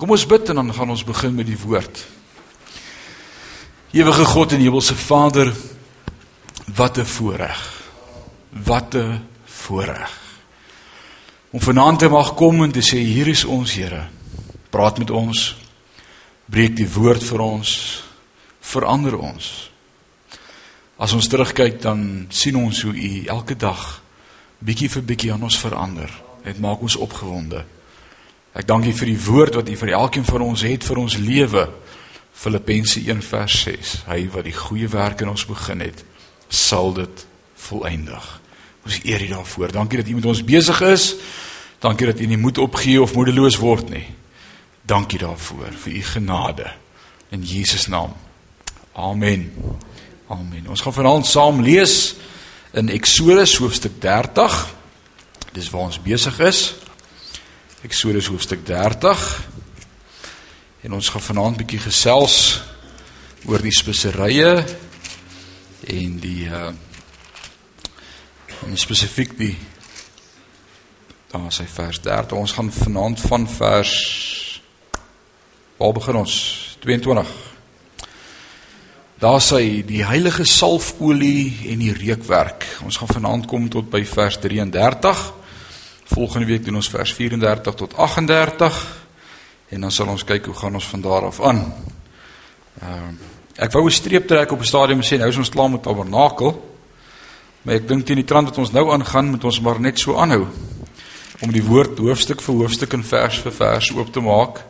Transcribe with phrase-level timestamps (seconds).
[0.00, 1.98] Kom ons bid en dan gaan ons begin met die woord.
[3.92, 5.52] Ewige God en Hemelse Vader,
[6.74, 7.82] wat 'n voorreg.
[8.64, 10.18] Wat 'n voorreg.
[11.50, 14.08] Om vanaand te mag kom en te sê hier is ons Here.
[14.70, 15.56] Praat met ons.
[16.44, 18.02] Breek die woord vir ons.
[18.60, 19.70] Verander ons.
[20.96, 24.02] As ons terugkyk dan sien ons hoe U elke dag
[24.58, 26.22] bietjie vir bietjie aan ons verander.
[26.44, 27.64] Dit maak ons opgewonde.
[28.52, 31.16] Ek dank U vir die woord wat U vir elkeen van ons het vir ons
[31.16, 31.68] lewe.
[32.34, 34.06] Filippense 1:6.
[34.08, 36.04] Hy wat die goeie werk in ons begin het,
[36.48, 37.26] sal dit
[37.68, 38.40] volëindig.
[38.84, 39.72] Ons eer U daarvoor.
[39.72, 41.14] Dankie dat U met ons besig is.
[41.78, 44.06] Dankie dat U nie moed opgee of moedeloos word nie.
[44.82, 46.72] Dankie daarvoor vir U genade
[47.30, 48.14] in Jesus naam.
[48.92, 49.52] Amen.
[50.28, 50.68] Amen.
[50.68, 52.14] Ons gaan vanaand saam lees
[52.72, 54.74] in Eksodus hoofstuk 30.
[55.52, 56.74] Dis waar ons besig is.
[57.80, 59.48] Eksodus hoofstuk 30.
[60.80, 62.34] En ons gaan vanaand bietjie gesels
[63.48, 64.50] oor die speserye
[65.88, 66.72] en die uh
[68.60, 69.54] en spesifiek die
[71.32, 72.36] dan is hy vers 30.
[72.36, 73.96] Ons gaan vanaand van vers
[75.80, 76.36] waar begin ons?
[76.84, 77.32] 22.
[79.24, 82.68] Daar sê die heilige salfolie en die reukwerk.
[82.84, 85.39] Ons gaan vanaand kom tot by vers 33.
[86.10, 88.78] Volgende week doen ons vers 34 tot 38
[89.68, 91.60] en dan sal ons kyk hoe gaan ons van daar af aan.
[92.82, 93.28] Ehm uh,
[93.60, 95.82] ek wou 'n streep trek op 'n stadium en sê nou is ons klaar met
[95.82, 96.50] tabernakel.
[97.62, 100.16] Maar ek dink teen die trant wat ons nou aangaan, moet ons maar net so
[100.16, 100.46] aanhou
[101.40, 104.64] om die woord hoofstuk vir hoofstuk en vers vir vers oop te maak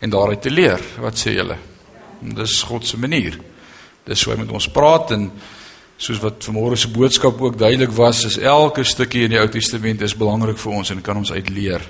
[0.00, 0.80] en daaruit te leer.
[1.00, 1.58] Wat sê julle?
[2.20, 3.38] Dis God se manier.
[4.04, 5.30] Dis hoe hy met ons praat en
[5.98, 10.02] soos wat vanmôre se boodskap ook duidelik was, is elke stukkie in die Ou Testament
[10.06, 11.82] is belangrik vir ons en kan ons uitleer.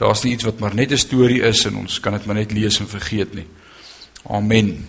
[0.00, 2.52] Daar's nie iets wat maar net 'n storie is en ons kan dit maar net
[2.52, 3.46] lees en vergeet nie.
[4.28, 4.88] Amen.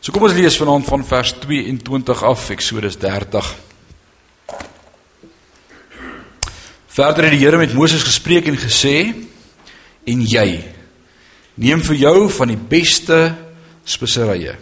[0.00, 3.54] So kom ons lees vanaand van vers 22 af Eksodus 30.
[6.88, 9.14] Verder het die Here met Moses gespreek en gesê:
[10.04, 10.64] "En jy
[11.54, 13.36] neem vir jou van die beste
[13.84, 14.56] speserye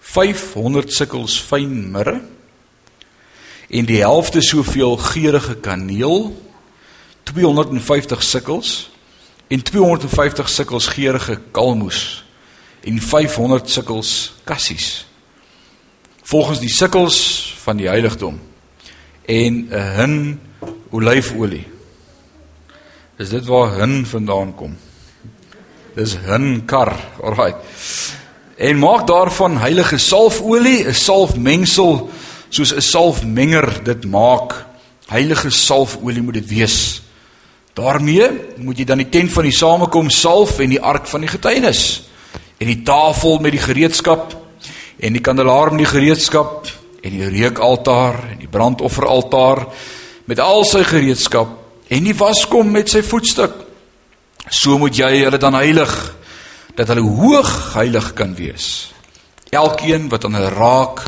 [0.00, 2.20] 500 sikkels fyn mirre
[3.68, 6.32] en die helfte soveel geurende kaneel
[7.22, 8.90] 250 sikkels
[9.48, 12.24] en 250 sikkels geurende kalmoes
[12.80, 14.12] en 500 sikkels
[14.44, 15.06] kassies
[16.22, 17.18] volgens die sikkels
[17.64, 18.40] van die heiligdom
[19.24, 20.40] en 'n hin
[20.90, 21.66] olyfolie
[23.18, 24.76] is dit waar hin vandaan kom?
[25.96, 27.54] Dis hin kar alraai
[28.58, 32.10] en maak daarvan heilige salfolie 'n salfmengsel
[32.50, 34.66] soos 'n salfmenger dit maak
[35.08, 37.02] heilige salfolie moet dit wees
[37.78, 38.26] Daarmee
[38.56, 41.82] moet jy dan die tent van die samekoms salf en die ark van die getuienis
[42.58, 44.34] en die tafel met die gereedskap
[44.98, 46.66] en die kandelaar met die gereedskap
[47.06, 49.62] en die reukaltaar en die brandofferaltaar
[50.26, 51.54] met al sy gereedskap
[51.86, 53.54] en die waskom met sy voetstuk.
[54.50, 55.94] So moet jy hulle dan heilig
[56.74, 58.90] dat hulle hoog heilig kan wees.
[59.54, 61.06] Elkeen wat aan hulle raak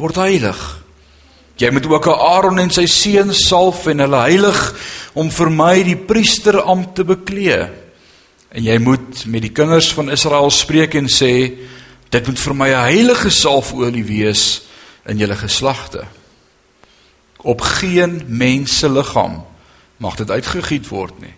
[0.00, 0.60] word heilig.
[1.60, 4.60] Jy moet ook Aaron en sy seuns salf en hulle heilig
[5.18, 7.66] om vir my die priesterampt te beklee.
[8.50, 11.34] En jy moet met die kinders van Israel spreek en sê
[12.10, 14.62] dit moet vir my 'n heilige salfolie wees
[15.06, 16.04] in julle geslagte.
[17.42, 19.44] Op geen mens se liggaam
[19.96, 21.34] mag dit uitgegiet word nie.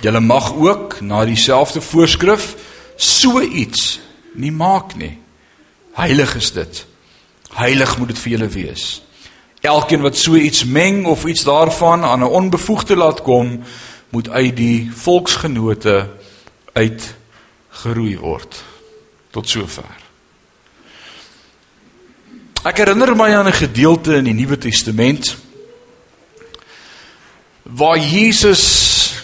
[0.00, 2.54] Julle mag ook na dieselfde voorskrif
[2.96, 4.00] so iets
[4.34, 5.18] nie maak nie.
[5.94, 6.86] Heilig is dit.
[7.52, 9.02] Heilig moet dit vir julle wees.
[9.60, 13.62] Elkeen wat so iets meng of iets daarvan aan 'n onbevoegde laat kom,
[14.08, 16.10] moet uit die volksgenote
[16.72, 17.14] uit
[17.68, 18.62] geroei word.
[19.30, 19.84] Tot sover.
[22.64, 25.36] Ek herinner my aan 'n gedeelte in die Nuwe Testament
[27.62, 29.14] waar Jesus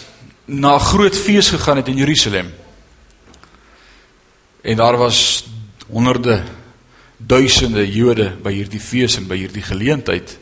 [0.45, 2.53] na groot fees gegaan het in Jerusalem.
[4.61, 5.45] En daar was
[5.87, 6.43] honderde
[7.27, 10.37] duisende Jode by hierdie fees en by hierdie geleentheid.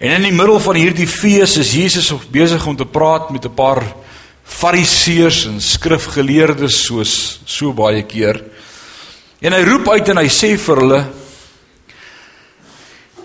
[0.00, 3.54] En in die middel van hierdie fees is Jesus besig om te praat met 'n
[3.54, 3.84] paar
[4.44, 8.42] fariseërs en skrifgeleerdes soos so baie keer.
[9.40, 11.06] En hy roep uit en hy sê vir hulle: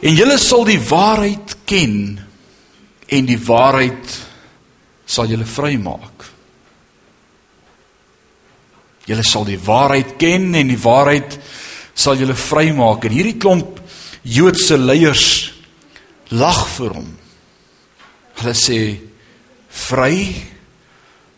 [0.01, 2.19] "En julle sal die waarheid ken
[3.07, 4.19] en die waarheid
[5.06, 6.25] sal julle vrymaak."
[9.06, 11.39] Julle sal die waarheid ken en die waarheid
[11.95, 13.80] sal julle vrymaak en hierdie klomp
[14.25, 15.27] Joodse leiers
[16.33, 17.09] lag vir hom.
[18.39, 18.80] Hulle sê
[19.86, 20.18] vry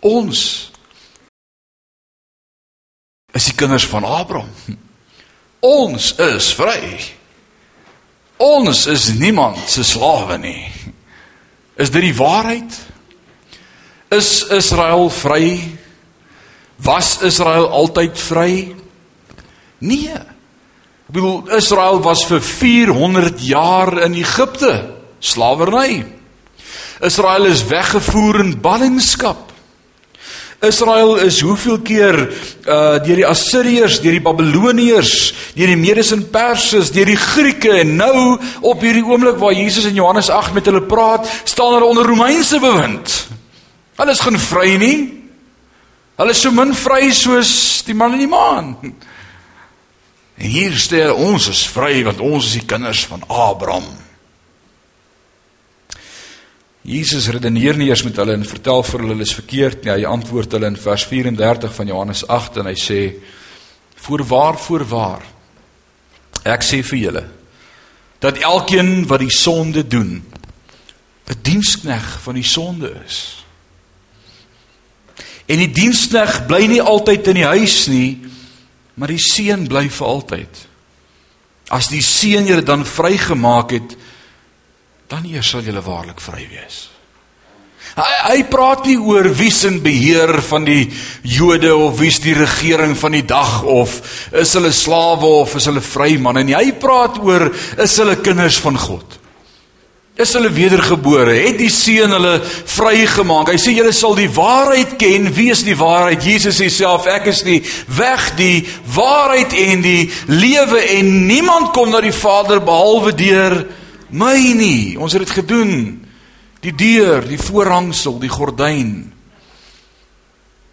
[0.07, 0.41] ons
[3.37, 4.49] is die kinders van Abraham.
[5.61, 6.95] Ons is vry.
[8.41, 10.69] Ons is niemand se slawe nie.
[11.77, 12.77] Is dit die waarheid?
[14.13, 15.59] Is Israel vry?
[16.85, 18.51] Was Israel altyd vry?
[19.83, 20.17] Nee.
[21.07, 24.73] Ek bedoel Israel was vir 400 jaar in Egipte
[25.23, 26.03] slawerny.
[26.99, 29.53] Israel is weggevoer in ballingskap.
[30.59, 32.19] Israel is hoeveel keer
[32.67, 35.15] uh deur die Assiriërs, deur die Babiloniërs,
[35.55, 38.35] deur die Medes en Perse, deur die Grieke en nou
[38.67, 42.59] op hierdie oomblik waar Jesus in Johannes 8 met hulle praat, staan hulle onder Romeinse
[42.59, 43.15] bewind.
[43.95, 44.97] Hulle is geen vry nie.
[46.19, 48.73] Hulle is so min vry soos die man in die maan.
[50.37, 53.87] En hier stel ons is vry want ons is die kinders van Abraham.
[56.87, 59.91] Jesus redeneer nie eers met hulle en vertel vir hulle hulle is verkeerd nie.
[59.91, 62.99] Hy antwoord hulle in vers 34 van Johannes 8 en hy sê:
[64.05, 65.25] "Voorwaar, voorwaar.
[66.45, 67.25] Ek sê vir julle
[68.19, 70.23] dat elkeen wat die sonde doen,
[71.27, 73.43] 'n dienskneg van die sonde is."
[75.47, 78.19] En die dienskneg bly nie altyd in die huis nie,
[78.97, 80.61] maar die seun bly vir altyd.
[81.73, 83.97] As die seun julle dan vrygemaak het,
[85.07, 86.87] dan eers sal jy waarlik vry wees.
[87.97, 90.83] Hy hy praat nie oor wie's in beheer van die
[91.25, 93.95] Jode of wie's die regering van die dag of
[94.37, 96.57] is hulle slawe of is hulle vrymanne nie.
[96.57, 99.17] Hy praat oor is hulle kinders van God.
[100.17, 101.35] Is hulle wedergebore?
[101.37, 103.51] Het die Seun hulle vrygemaak?
[103.53, 105.29] Hy sê julle sal die waarheid ken.
[105.35, 106.25] Wie is die waarheid?
[106.25, 107.59] Jesus sê self, ek is die
[107.99, 108.63] weg, die
[108.95, 113.59] waarheid en die lewe en niemand kom na die Vader behalwe deur
[114.07, 114.95] My nie.
[114.95, 115.73] Ons het dit gedoen.
[116.63, 118.93] Die deur, die voorhangsel, die gordyn.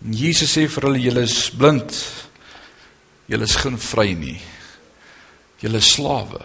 [0.04, 1.96] En Jesus sê vir hulle julle is blind.
[3.30, 4.38] Julle is geen vry nie.
[5.62, 6.40] Julle slawe.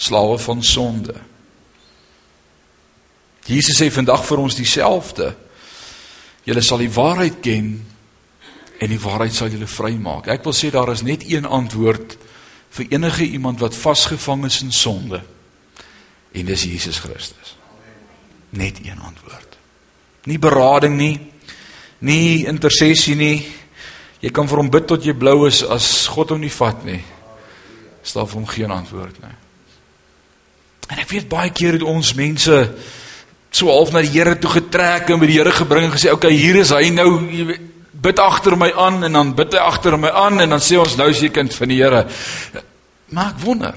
[0.00, 1.14] Slawe van sonde.
[3.46, 5.32] Jesus sê vandag vir ons dieselfde.
[6.46, 7.74] Julle sal die waarheid ken
[8.82, 10.28] en die waarheid sal julle vrymaak.
[10.30, 12.16] Ek wil sê daar is net een antwoord
[12.72, 15.22] vir enige iemand wat vasgevang is in sonde.
[16.32, 17.56] En dis Jesus Christus.
[18.50, 19.58] Net een antwoord.
[20.24, 21.20] Nie berading nie.
[21.98, 23.36] Nie intersessie nie.
[24.22, 27.00] Jy kan vir hom bid tot jy blou is as God hom nie vat nie.
[28.02, 29.36] Staan vir hom geen antwoord nie.
[30.92, 32.56] En ek weet baie keer het ons mense
[33.52, 36.26] so half na die Here toe getrek en by die Here gebring en gesê, "Oké,
[36.26, 37.20] okay, hier is hy nou,
[37.92, 40.96] bid agter my aan en dan bid hy agter my aan en dan sê ons
[40.96, 42.06] nou is jy kind van die Here."
[43.08, 43.74] Maar ek wonder,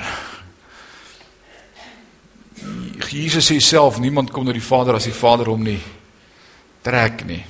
[3.09, 5.81] Jesus sê self niemand kom na die Vader as die Vader hom nie
[6.81, 7.43] trek nie.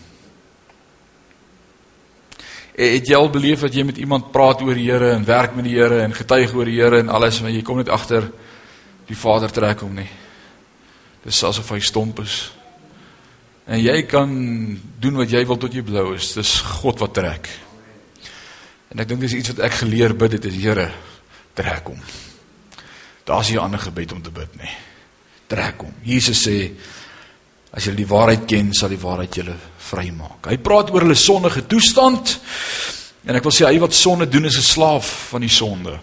[2.75, 5.65] Het jy al beleef dat jy met iemand praat oor die Here en werk met
[5.65, 8.31] die Here en getuig oor die Here en alles maar jy kom net agter
[9.07, 10.09] die Vader trek hom nie.
[11.25, 12.51] Dis asof hy stomp is.
[13.65, 14.29] En jy kan
[15.01, 16.33] doen wat jy wil tot jy blou is.
[16.37, 17.49] Dis God wat trek.
[18.93, 20.91] En ek dink dis iets wat ek geleer bid het is Here
[21.55, 22.01] trek hom.
[23.25, 24.75] Daar's nie 'n ander gebed om te bid nie
[25.47, 25.93] trek hom.
[26.05, 26.57] Jesus sê
[27.75, 29.55] as julle die waarheid ken, sal die waarheid julle
[29.89, 30.49] vrymaak.
[30.49, 32.37] Hy praat oor hulle sondige toestand
[33.25, 35.99] en ek wil sê hy wat sonde doen is 'n slaaf van die sonde.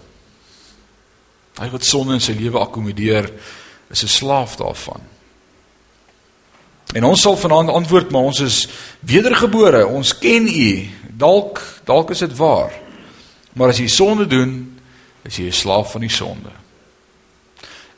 [1.59, 3.31] Hy wat sonde in sy lewe akkommodeer
[3.91, 5.12] is 'n slaaf daarvan.
[6.93, 8.69] En ons sal vanaand antwoord maar ons is
[9.01, 10.91] wedergebore, ons ken U.
[11.17, 12.73] Dalk dalk is dit waar.
[13.53, 14.81] Maar as jy sonde doen,
[15.23, 16.51] is jy 'n slaaf van die sonde.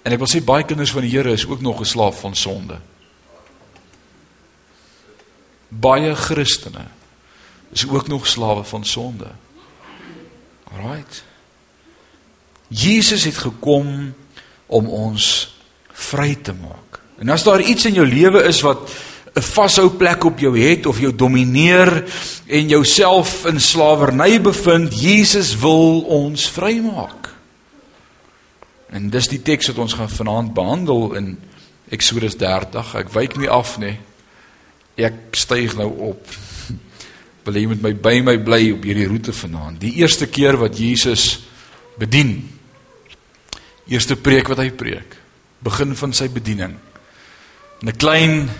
[0.02, 2.80] En ek wil sê baie kinders van die Here is ook nog geslaaf van sonde.
[5.68, 6.86] Baie Christene
[7.72, 9.30] is ook nog slawe van sonde.
[10.64, 11.24] Alraight.
[12.68, 14.14] Jesus het gekom
[14.66, 15.56] om ons
[15.92, 17.00] vry te maak.
[17.18, 18.90] En as daar iets in jou lewe is wat
[19.34, 22.04] 'n vashou plek op jou het of jou domineer
[22.46, 27.34] en jouself in slawerny bevind, Jesus wil ons vrymaak.
[28.94, 31.38] En dis die teks wat ons gaan vanaand behandel in
[31.90, 32.94] Eksodus 30.
[32.94, 33.98] Ek wyk nie af nie.
[34.94, 36.28] Ek styg nou op.
[37.44, 39.80] Wil jy met my by my bly op hierdie roete vanaand?
[39.82, 41.42] Die eerste keer wat Jesus
[41.98, 42.38] bedien.
[43.90, 45.18] Eerste preek wat hy preek.
[45.64, 46.78] Begin van sy bediening.
[47.84, 48.50] In 'n klein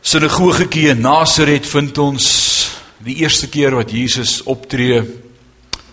[0.00, 2.26] sinagogetjie in Nasaret vind ons
[3.04, 5.02] die eerste keer wat Jesus optree.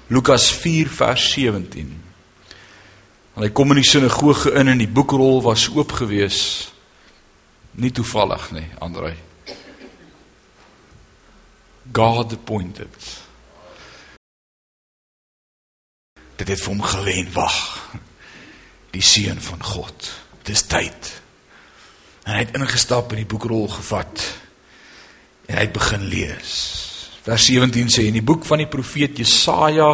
[0.07, 2.03] Lukas 4 vers 17.
[3.35, 6.71] En hy kom in die sinagoge in en die boekrol was oop gewees.
[7.71, 9.15] Nie toevallig nie, Andrei.
[11.91, 12.95] God appointed.
[16.35, 17.59] Dit het vir hom gewen wag.
[18.91, 20.11] Die seun van God.
[20.43, 21.24] Dis tyd.
[22.25, 24.23] En hy het ingestap in die boekrol gevat
[25.45, 26.53] en hy het begin lees.
[27.25, 29.91] Vers 17 sê in die boek van die profeet Jesaja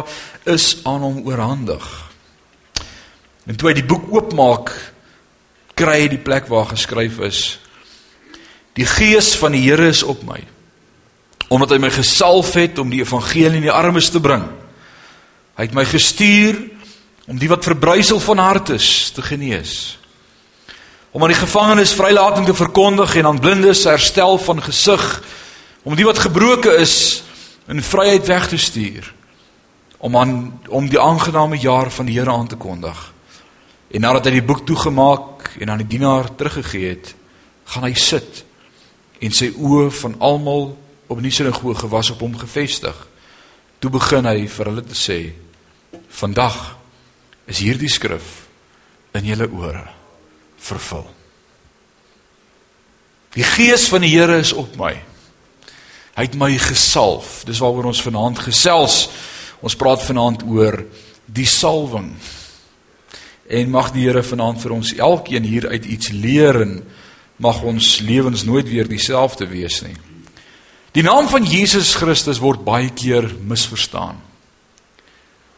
[0.48, 1.84] is aan hom oorhandig.
[3.48, 4.72] En toe hy die boek oopmaak,
[5.76, 7.40] kry hy die plek waar geskryf is:
[8.76, 10.40] Die gees van die Here is op my,
[11.52, 14.44] omdat hy my gesalf het om die evangelie in die armes te bring.
[15.56, 16.60] Hy het my gestuur
[17.28, 19.98] om die wat verbrysel van hart is te genees.
[21.12, 25.02] Om aan die gevangenes vrylating te verkondig en aan blindes herstel van gesig,
[25.84, 27.22] om die wat gebroken is
[27.68, 29.12] in vryheid weg te stuur.
[29.98, 30.32] Om aan
[30.68, 33.12] om die aangename jaar van die Here aan te kondig.
[33.92, 37.14] En nadat hy die boek toegemaak en aan die dienaar teruggegee het,
[37.64, 38.44] gaan hy sit
[39.20, 40.70] en sy oë van almal
[41.12, 42.96] op die sinagoge was op hom gefestig.
[43.84, 45.18] Toe begin hy vir hulle te sê:
[46.08, 46.78] "Vandag
[47.44, 48.46] is hierdie skrif
[49.12, 50.01] in julle ore
[50.62, 51.06] vervul."
[53.32, 54.92] Die gees van die Here is op my.
[56.12, 57.42] Hy het my gesalf.
[57.48, 59.06] Dis waaroor ons vanaand gesels.
[59.64, 60.82] Ons praat vanaand oor
[61.24, 62.12] die salwing.
[63.48, 66.74] En mag die Here vanaand vir ons elkeen hier uit iets leer en
[67.42, 69.96] mag ons lewens nooit weer dieselfde wees nie.
[70.92, 74.18] Die naam van Jesus Christus word baie keer misverstaan.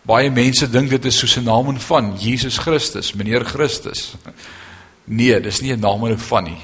[0.07, 4.15] Baie mense dink dit is soos 'n naam van Jesus Christus, meneer Christus.
[5.05, 6.63] Nee, dis nie 'n naam van nie.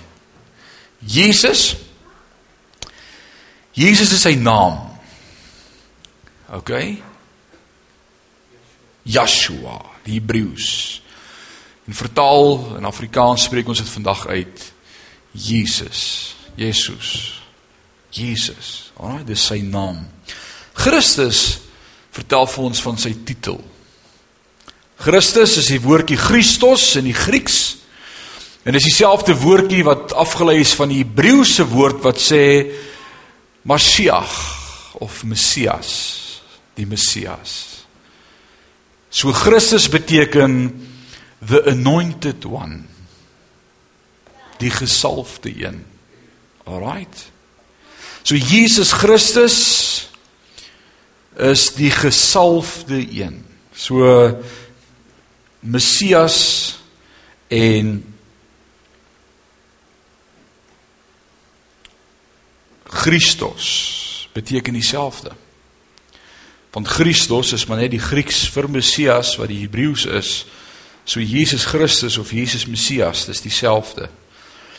[0.98, 1.76] Jesus
[3.72, 4.80] Jesus is sy naam.
[6.50, 6.72] OK?
[9.06, 11.00] Yeshua, die Hebreëus.
[11.88, 14.64] In vertaal in Afrikaans spreek ons dit vandag uit
[15.32, 16.02] Jesus.
[16.58, 17.40] Jesus.
[18.10, 18.90] Jesus.
[18.98, 20.02] Alraai, dis sy naam.
[20.80, 21.60] Christus
[22.14, 23.60] vertel vir ons van sy titel.
[25.00, 27.79] Christus is die woordjie Christos in die Grieks.
[28.62, 32.44] En dis dieselfde woordjie wat afgelei is van die Hebreëse woord wat sê
[33.64, 34.36] Mashiach
[35.00, 36.42] of Messias,
[36.76, 37.86] die Messias.
[39.10, 40.88] So Christus beteken
[41.40, 42.84] the anointed one.
[44.60, 45.84] Die gesalfde een.
[46.64, 47.30] Alraight.
[48.22, 50.10] So Jesus Christus
[51.36, 53.40] is die gesalfde een.
[53.72, 54.36] So
[55.60, 56.76] Messias
[57.48, 58.04] en
[63.00, 65.32] Christus beteken dieselfde.
[66.70, 70.32] Want Christus is maar net die Grieks vir Messias wat die Hebreëus is.
[71.04, 74.10] So Jesus Christus of Jesus Messias, dis dieselfde.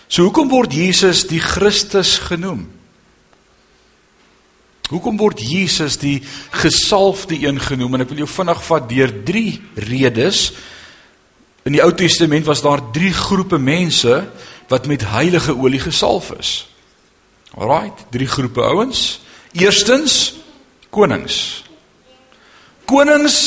[0.08, 2.68] So hoekom word Jesus die Christus genoem?
[4.92, 6.20] Hoekom word Jesus die
[6.51, 7.96] gesalfde een genoem?
[7.96, 9.44] En ek wil jou vinnig vat deur 3
[9.88, 10.42] redes.
[11.63, 14.18] In die Ou Testament was daar 3 groepe mense
[14.72, 16.51] wat met heilige olie gesalf is.
[17.58, 19.22] Alraight, 3 groepe ouens.
[19.51, 20.34] Eerstens
[20.89, 21.63] konings.
[22.88, 23.38] Konings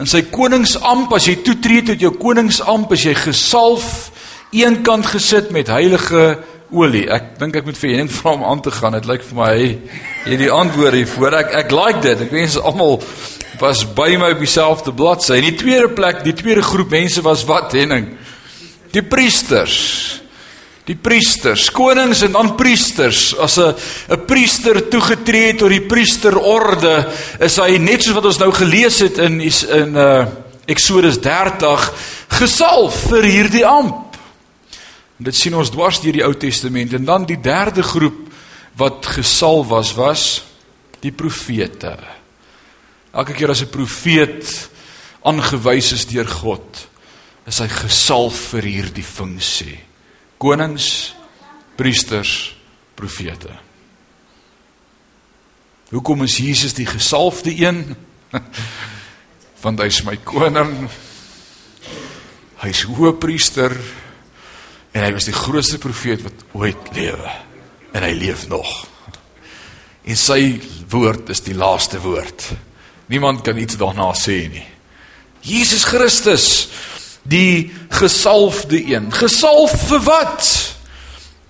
[0.00, 4.10] in sy koningsamp as jy toetree tot jou koningsamp as jy gesalf
[4.56, 6.36] eenkant gesit met heilige
[6.72, 7.06] olie.
[7.12, 8.96] Ek dink ek moet vir Henning vra om aan te gaan.
[8.96, 9.70] Dit lyk vir my hy
[10.26, 11.40] het die antwoord hiervoor.
[11.40, 12.26] Ek ek like dit.
[12.26, 13.00] Ek wens almal
[13.60, 15.38] was by my op dieselfde bladsy.
[15.40, 18.14] In die tweede plek, die tweede groep mense was wat Henning?
[18.92, 20.24] Die priesters.
[20.86, 23.34] Die priesters, konings en dan priesters.
[23.36, 23.74] As 'n
[24.10, 27.08] 'n priester toegetree het tot die priesterorde,
[27.40, 30.26] is hy net soos wat ons nou gelees het in in uh
[30.66, 31.92] Eksodus 30
[32.28, 34.16] gesalf vir hierdie amp.
[35.18, 38.26] En dit sien ons dwars deur die Ou Testament en dan die derde groep
[38.76, 40.24] wat gesalf was was
[41.00, 41.96] die profete.
[43.14, 44.68] Elke keer as 'n profeet
[45.22, 46.88] aangewys is deur God,
[47.46, 49.85] is hy gesalf vir hierdie funksie.
[50.38, 51.14] Konings,
[51.76, 52.56] priesters,
[52.94, 53.52] profete.
[55.90, 57.96] Hoekom is Jesus die gesalfde een?
[59.62, 60.88] Want hy's my koning.
[62.60, 63.76] Hy's hoëpriester
[64.96, 67.32] En hy was die grootste profeet wat ooit lewe.
[67.92, 68.70] En hy leef nog.
[70.08, 70.56] En sy
[70.88, 72.46] woord is die laaste woord.
[73.12, 74.64] Niemand kan iets daarna sê nie.
[75.44, 76.46] Jesus Christus,
[77.28, 79.12] die gesalfde een.
[79.12, 80.54] Gesalf vir wat?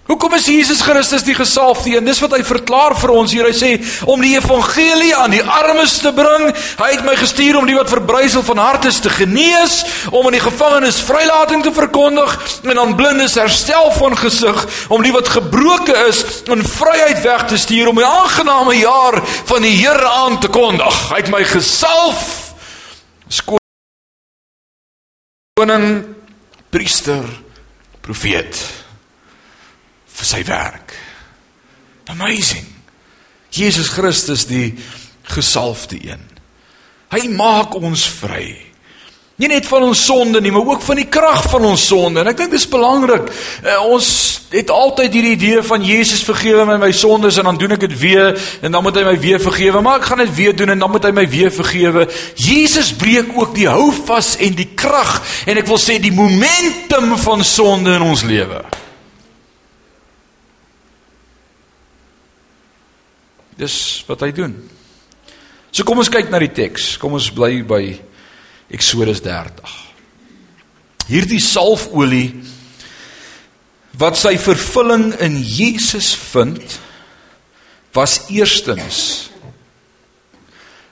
[0.07, 2.07] Hoekom is Jesus Christus die gesalfde een?
[2.07, 3.49] Dis wat hy verklaar vir ons hier.
[3.49, 3.71] Hy sê
[4.07, 6.53] om die evangelie aan die armes te bring.
[6.79, 9.81] Hy het my gestuur om die wat verbrysel van hart is te genees,
[10.15, 14.63] om aan die gevangenes vrylating te verkondig en aan blindes herstel van gesig,
[14.95, 16.23] om die wat gebroken is
[16.55, 19.19] in vryheid weg te stuur om die aangename jaar
[19.51, 21.03] van die Here aan te kondig.
[21.11, 22.47] Hy het my gesalf
[25.57, 26.03] koning,
[26.69, 27.25] priester,
[28.05, 28.59] profeet
[30.13, 30.93] vir sy werk.
[32.13, 32.67] Amazing.
[33.57, 34.75] Jesus Christus die
[35.33, 36.21] gesalfde een.
[37.09, 38.51] Hy maak ons vry.
[39.37, 42.23] Nie net van ons sonde nie, maar ook van die krag van ons sonde.
[42.23, 43.27] En ek dink dit is belangrik.
[43.61, 44.07] Uh, ons
[44.49, 47.97] het altyd hierdie idee van Jesus vergewe my my sondes en dan doen ek dit
[48.01, 48.31] weer
[48.65, 50.93] en dan moet hy my weer vergewe, maar ek gaan dit weer doen en dan
[50.95, 52.07] moet hy my weer vergewe.
[52.41, 57.45] Jesus breek ook die houvas en die krag en ek wil sê die momentum van
[57.45, 58.65] sonde in ons lewe.
[63.61, 63.77] Dis
[64.09, 64.57] wat hy doen.
[65.73, 66.95] So kom ons kyk na die teks.
[67.01, 67.83] Kom ons bly by
[68.73, 69.75] Eksodus 30.
[71.07, 72.33] Hierdie salfolie
[73.97, 76.81] wat sy vervulling in Jesus vind
[77.97, 79.31] was eerstens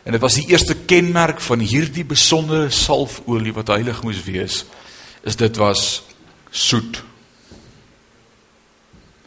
[0.04, 4.62] en dit was die eerste kenmerk van hierdie besondere salfolie wat heilig moes wees
[5.25, 6.02] is dit was
[6.54, 7.00] soet.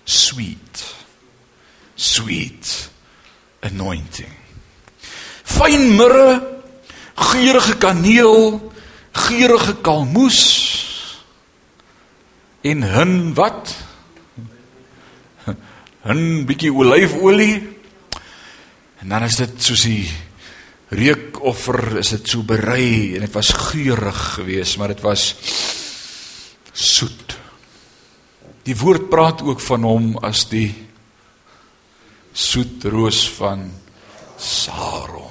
[0.05, 0.83] Sweet.
[1.95, 2.89] Sweet
[3.65, 4.31] anointing.
[5.43, 6.56] Fyn mirre
[7.17, 8.71] geurende kaneel,
[9.11, 10.41] geurende kalmoes
[12.67, 13.73] en hin wat?
[16.07, 17.57] Hin bietjie olyfolie.
[19.01, 20.07] En dan is dit soos die
[20.97, 25.29] reukoffer, is dit so berei en dit was geurig geweest, maar dit was
[26.71, 27.35] soet.
[28.67, 30.69] Die woord praat ook van hom as die
[32.37, 33.69] soet roos van
[34.37, 35.26] Saron.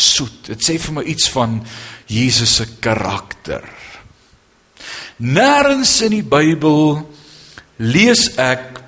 [0.00, 0.46] Soet.
[0.48, 1.58] Dit sê vir my iets van
[2.08, 3.66] Jesus se karakter.
[5.20, 7.02] Nêrens in die Bybel
[7.84, 8.80] lees ek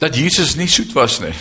[0.00, 1.34] dat Jesus nie soet was nie.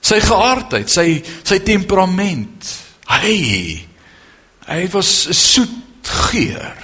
[0.00, 2.70] Sy geaardheid, sy sy temperament.
[3.10, 3.36] Hy
[4.70, 6.76] hy was 'n soet geur.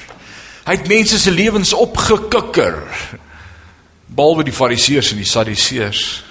[0.66, 2.82] Hy het mense se lewens opgekikker.
[4.06, 6.24] Behalwe die Fariseërs en die Sadduseërs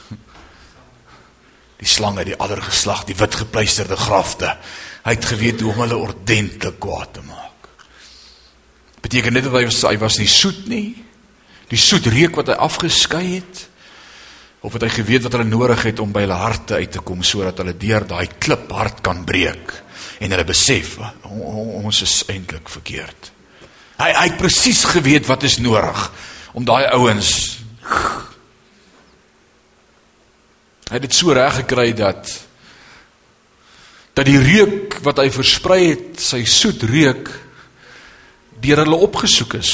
[1.86, 4.56] die slange, die ander geslag, die wit gepleisterde grafte.
[5.06, 7.70] Hy het geweet hoe om hulle ordentlik kwaad te maak.
[9.06, 10.96] Beteken dit dat hy was hy was nie soet nie.
[11.70, 13.66] Die soet reuk wat hy afgeskei het
[14.66, 17.22] of het hy geweet wat hulle nodig het om by hulle harte uit te kom
[17.22, 19.76] sodat hulle deur daai klip hart kan breek
[20.26, 20.96] en hulle besef
[21.30, 23.30] ons is eintlik verkeerd.
[24.02, 26.08] Hy hy het presies geweet wat is nodig
[26.58, 27.30] om daai ouens
[30.86, 32.30] Hy het dit so reg gekry dat
[34.16, 37.28] dat die reuk wat hy versprei het, sy soet reuk
[38.64, 39.72] deur hulle opgesoek is.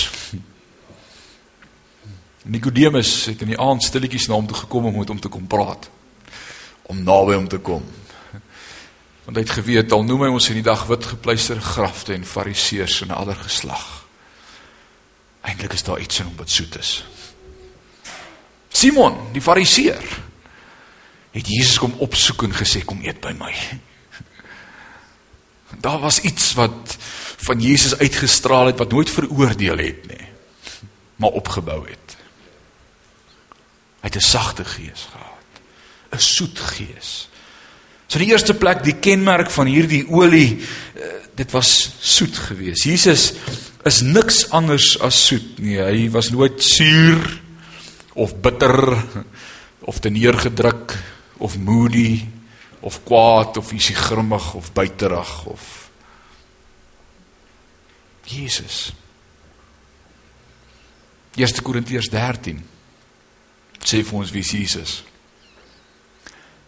[2.50, 5.45] Nikodemus het in die aand stilletjies na hom toe gekom om met hom te kom
[5.47, 5.86] praat.
[6.89, 7.86] Om naby hom te kom.
[9.28, 12.26] Want hy het geweet al noem hy ons in die dag wit gepleisterde grafte en
[12.26, 13.86] fariseërs en ander geslag.
[15.45, 16.95] Eintlik is daar iets in hom wat soet is.
[18.74, 20.02] Simon, die fariseer
[21.32, 23.54] het Jesus kom opsoek en gesê kom eet by my.
[25.80, 26.98] Daar was iets wat
[27.41, 30.28] van Jesus uitgestraal het wat nooit veroordeel het nie,
[31.15, 32.17] maar opgebou het.
[34.02, 35.52] Hy het 'n sagte gees gehad,
[36.12, 37.28] 'n soet gees.
[38.08, 40.60] So die eerste plek, die kenmerk van hierdie olie,
[40.96, 41.02] eh,
[41.36, 42.84] dit was soet geweest.
[42.84, 43.34] Jesus
[43.84, 45.78] is niks anders as soet nie.
[45.80, 47.41] Hy was nooit suur
[48.13, 49.04] of bitter
[49.80, 50.98] of te neergedruk
[51.41, 52.27] of moody
[52.82, 55.69] of kwaad of is hy grimmig of buiterig of
[58.32, 58.91] Jesus
[61.36, 62.60] 1 Korintiërs 13
[63.82, 65.01] sê vir ons wie Jesus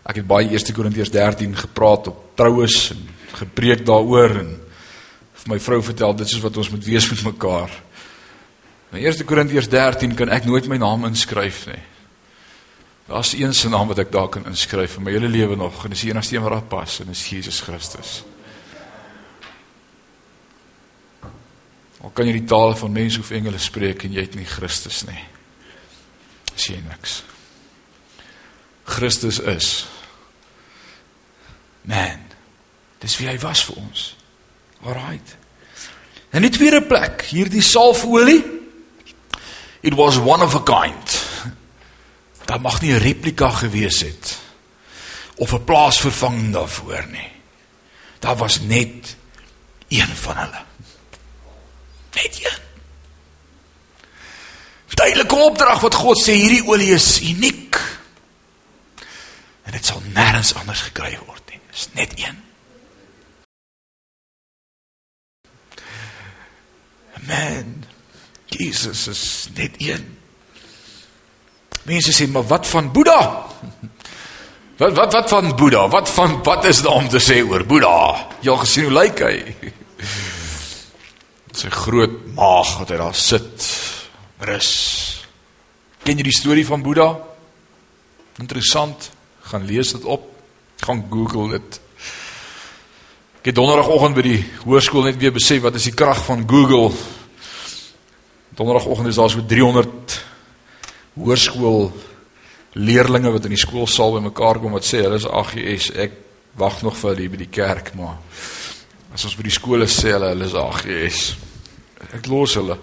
[0.03, 3.05] Ek het baie 1 Korintiërs 13 gepraat op troues en
[3.39, 4.51] gepreek daaroor en
[5.43, 7.71] vir my vrou vertel dit is wat ons moet wees met mekaar.
[8.91, 11.79] In 1 Korintiërs 13 kan ek nooit my naam inskryf nie.
[13.13, 15.91] Daar's een se naam wat ek daar kan inskryf vir my hele lewe nog en
[15.93, 18.13] dis die enigste een wat daar pas en dis Jesus Christus.
[22.02, 25.04] Al kan jy die tale van mense of engele spreek en jy het nie Christus
[25.06, 25.21] nie.
[26.56, 27.19] Is jy niks.
[28.95, 29.69] Christus is
[31.86, 32.23] man.
[32.97, 34.08] Dis wie hy was vir ons.
[34.82, 35.36] Alraight.
[36.34, 38.41] En die tweede plek, hierdie salfolie.
[39.86, 41.22] It was one of a kind.
[42.53, 44.37] Daar mag nie 'n replika gewees het
[45.35, 47.31] of 'n plaasvervanging daarvoor nie.
[48.19, 49.15] Daar was net
[49.87, 50.61] een van hulle.
[52.13, 52.61] Net een.
[54.87, 57.81] Tydelike opdrag wat God sê hierdie olie is uniek.
[59.63, 61.59] En dit sal nêrens anders gekry word nie.
[61.71, 62.43] Dis net een.
[67.25, 67.85] Man,
[68.45, 70.22] Jesus is net een.
[71.84, 73.22] Mense sê, maar wat van Boeddha?
[74.78, 75.88] Wat wat wat van Boeddha?
[75.88, 78.28] Wat van wat is daar om te sê oor Boeddha?
[78.41, 79.36] Jy al gesien hoe lyk hy?
[81.60, 83.67] Sy groot maag wat hy daar sit.
[84.50, 84.72] Rus.
[86.04, 87.12] Ken jy die storie van Boeddha?
[88.41, 89.12] Interessant.
[89.46, 90.26] Gaan lees dit op.
[90.84, 91.80] Gaan Google dit.
[93.43, 96.89] Ek het donderdagoggend by die hoërskool net weer besef wat is die krag van Google.
[98.58, 100.22] Donderdagoggend is daar so 300
[101.17, 101.91] hoërskool
[102.73, 105.91] leerlinge wat in die skoolsaal bymekaar kom wat sê hulle is AGS.
[105.93, 106.15] Ek
[106.58, 108.17] wag nog vir hulle by die kerk, maar
[109.13, 111.21] as ons by die skole sê hulle hulle is AGS.
[112.17, 112.78] Ek los hulle.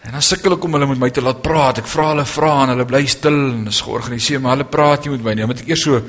[0.00, 1.82] En dan sukkel ek om hulle met my te laat praat.
[1.82, 5.12] Ek vra hulle vra en hulle bly stil en is georganiseer, maar hulle praat nie
[5.18, 5.48] met my nie.
[5.50, 6.00] Moet ek eers so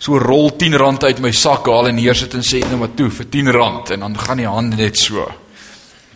[0.00, 3.10] so rol 10 rand uit my sak haal en neersit en sê net maar toe
[3.12, 5.26] vir 10 rand en dan gaan die hande net so.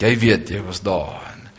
[0.01, 1.21] Jy weet, jy was daar.
[1.35, 1.51] En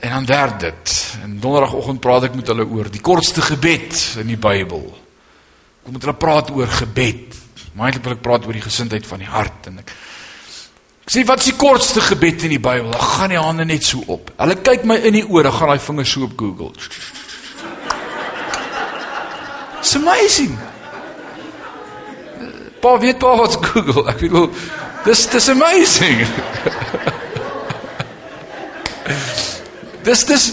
[0.00, 1.16] dan werd dit.
[1.22, 4.84] En donderdagoggend praat ek met hulle oor die kortste gebed in die Bybel.
[5.86, 7.34] Ek moet hulle praat oor gebed.
[7.72, 9.96] Maar eintlik wil ek praat oor die gesindheid van die hart en ek
[11.08, 12.90] Ek sê wat is die kortste gebed in die Bybel?
[12.92, 14.28] Dan gaan die hande net so op.
[14.36, 16.68] Hulle kyk my in die oë, dan gaan daai vingers so op Google.
[19.78, 20.52] It's amazing.
[22.84, 24.04] Pa weet pa wat Google.
[24.12, 24.50] Ek bedoel
[25.06, 26.26] dis dis amazing.
[30.04, 30.52] Dis dis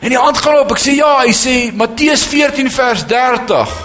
[0.00, 0.72] en die hand gaan op.
[0.74, 3.78] Ek sê ja, hy sê Matteus 14 vers 30.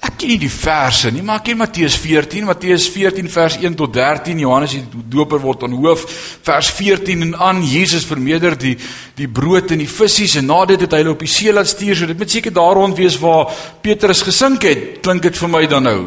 [0.00, 3.74] Ek ken nie die verse nie, maar ek ken Matteus 14, Matteus 14 vers 1
[3.76, 4.38] tot 13.
[4.40, 6.06] Johannes die doper word aan hoof
[6.46, 8.78] vers 14 en aan Jesus vermeerder die
[9.18, 11.68] die brood en die visse en na dit het hy hulle op die see laat
[11.68, 11.98] stuur.
[11.98, 13.52] So dit moet seker daar rond wees waar
[13.84, 14.86] Petrus gesink het.
[15.04, 16.00] Klink dit vir my dan nou.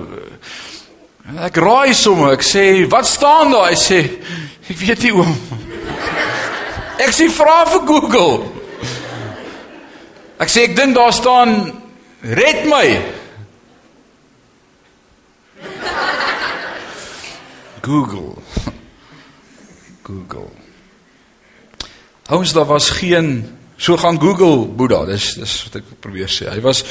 [1.46, 2.34] Ek raai sommer.
[2.34, 4.02] Ek sê, "Wat staan daar?" Hy sê,
[4.72, 5.38] "Ek weet nie oom."
[7.02, 8.46] Ek sê vra vir Google.
[10.42, 11.72] Ek sê ek dink daar staan
[12.22, 12.88] red my.
[17.84, 18.38] Google.
[20.06, 20.52] Google.
[22.30, 25.04] Ouens daar was geen so gaan Google Boeddha.
[25.10, 26.48] Dis dis wat ek probeer sê.
[26.54, 26.86] Hy was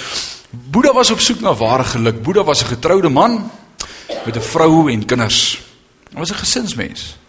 [0.51, 2.21] Boeddha was op soek na ware geluk.
[2.21, 3.51] Boeddha was 'n getroude man
[4.27, 5.63] met 'n vrou en kinders.
[6.13, 7.22] Hy was 'n gesinsmens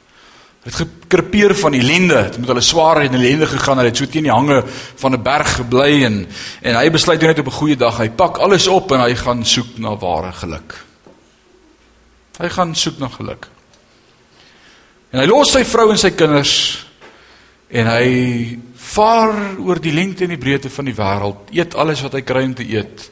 [0.63, 4.23] het gekrepeer van ellende, het met hulle swaar en ellende gegaan, hy het so teen
[4.23, 4.61] die hange
[5.01, 6.27] van 'n berg gebly en
[6.61, 9.45] en hy besluit net op 'n goeie dag, hy pak alles op en hy gaan
[9.45, 10.85] soek na ware geluk.
[12.39, 13.47] Hy gaan soek na geluk.
[15.11, 16.85] En hy los sy vrou en sy kinders
[17.69, 22.13] en hy vaar oor die lengte en die breedte van die wêreld, eet alles wat
[22.13, 23.11] hy kry om te eet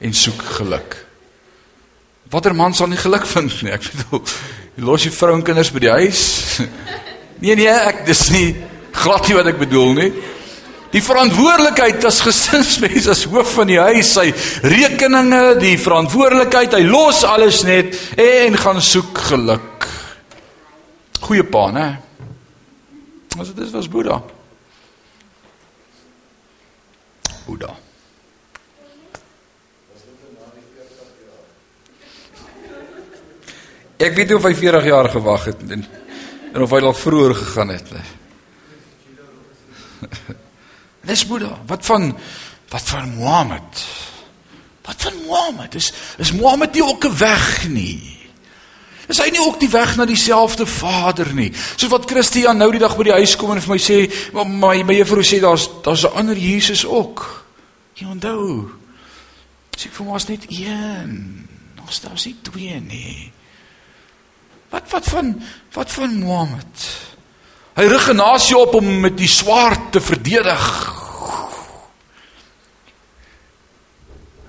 [0.00, 0.96] en soek geluk.
[2.30, 3.72] Watter man sal nie geluk vind nie?
[3.72, 4.22] Ek bedoel,
[4.80, 6.22] los jou vrou en kinders by die huis.
[7.42, 8.52] Nee nee, ek dis nie
[8.94, 10.10] glad nie wat ek bedoel nie.
[10.92, 14.28] Die verantwoordelikheid as gesinsmens as hoof van die huis, sy
[14.62, 19.88] rekeninge, die verantwoordelikheid, hy los alles net en gaan soek geluk.
[21.24, 21.86] Goeie pa, né?
[23.40, 24.20] Is dit was Boeddha?
[27.46, 27.72] Boeddha.
[34.02, 35.84] Ek weet nie of hy 40 jaar gewag het en
[36.52, 38.08] en of hy al vroeër gegaan het nie.
[41.08, 41.54] Dis Boeddha.
[41.66, 42.10] Wat van
[42.72, 43.84] wat van Mohammed?
[44.84, 45.74] Wat van Mohammed?
[45.74, 48.18] Is is Mohammed nie ook 'n weg nie?
[49.08, 51.52] Is hy nie ook die weg na dieselfde Vader nie?
[51.76, 54.46] Soos wat Christian nou die dag by die huis kom en vir my sê, "Maar
[54.46, 57.44] my my juffrou sê daar's daar's 'n ander Jesus ook."
[57.94, 58.70] Jy onthou.
[59.76, 61.48] Sê vir my was net een.
[61.86, 63.32] Ons daar's nie twee nie.
[64.72, 65.34] Wat wat van
[65.72, 66.84] wat van Mohammed?
[67.76, 70.64] Hy rig genasie op om met die swaard te verdedig.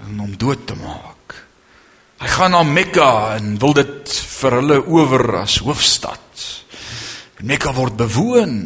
[0.08, 1.36] En om dood te maak.
[2.24, 6.48] Hy gaan na Mekka en wil dit vir hulle oor as hoofstad.
[7.44, 8.58] Mekka word bewoon.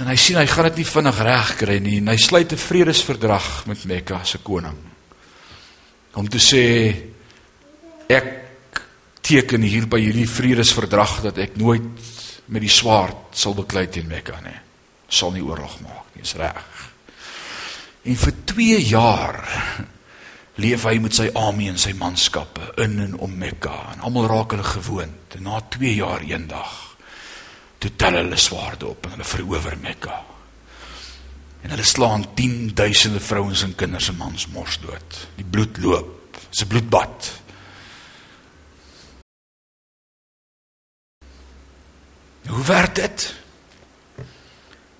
[0.00, 2.64] En hy sien hy gaan dit nie vinnig reg kry nie en hy sluit 'n
[2.68, 4.78] vredesverdrag met Mekka se koning.
[6.16, 6.96] Om te sê
[8.08, 8.39] ek
[9.20, 11.86] teken hier by hierdie vredesverdrag dat ek nooit
[12.50, 14.58] met die swaard sal beklei teen Mekka nie.
[15.10, 16.60] Sal nie oorlog maak nie, is reg.
[18.06, 19.40] En vir 2 jaar
[20.60, 24.54] leef hy met sy army en sy manskappe in en om Mekka en almal raak
[24.56, 25.36] hulle gewoond.
[25.36, 26.78] En na 2 jaar eendag
[27.80, 30.18] toe tel hulle swaarde op en hulle verower Mekka.
[31.64, 35.20] En hulle slaan 10 duisende vrouens en kinders en mans mors dood.
[35.36, 36.38] Die bloed loop.
[36.50, 37.39] Dis 'n bloedbad.
[42.50, 43.34] Hoe werk dit?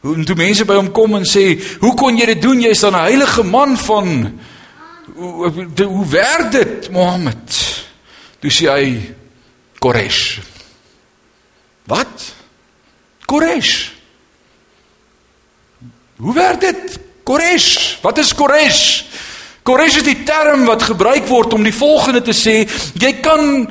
[0.01, 2.61] Hoe en toe mense by hom kom en sê, "Hoe kon jy dit doen?
[2.61, 4.39] Jy's dan 'n heilige man van
[5.15, 7.59] hoe hoe, hoe werk dit, Mohammed?"
[8.39, 9.15] Toe sê hy,
[9.79, 10.39] "Koresh."
[11.85, 12.35] Wat?
[13.25, 13.91] Koresh.
[16.17, 16.99] Hoe werk dit?
[17.23, 17.99] Koresh.
[18.03, 19.05] Wat is Koresh?
[19.63, 22.65] Koresh is die term wat gebruik word om die volgende te sê:
[22.99, 23.69] jy kan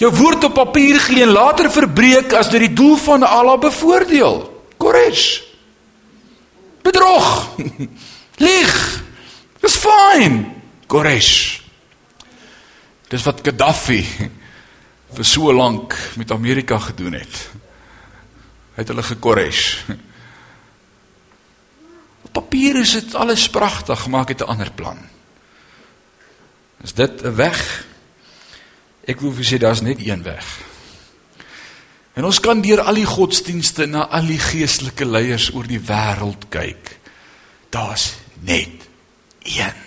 [0.00, 4.42] jou woord op papier gee en later verbreek as dit die doel van Allah bevoordeel.
[4.80, 5.42] Koresh.
[6.82, 7.56] Bedrog.
[8.44, 8.76] Lieg.
[9.60, 10.42] Dis fyn.
[10.88, 11.60] Koresh.
[13.10, 14.00] Dis wat Gaddafi
[15.16, 17.42] vir so lank met Amerika gedoen het.
[18.76, 19.64] Hy het hulle gekoresh.
[22.24, 24.98] Op papier is dit alles pragtig, maar ek het 'n ander plan.
[26.80, 27.89] Is dit 'n weg?
[29.08, 30.46] Ek wil vir sê daar's net een weg.
[32.18, 36.48] En ons kan deur al die godsdienste na al die geestelike leiers oor die wêreld
[36.52, 36.96] kyk.
[37.70, 38.12] Daar's
[38.44, 38.88] net
[39.46, 39.78] een.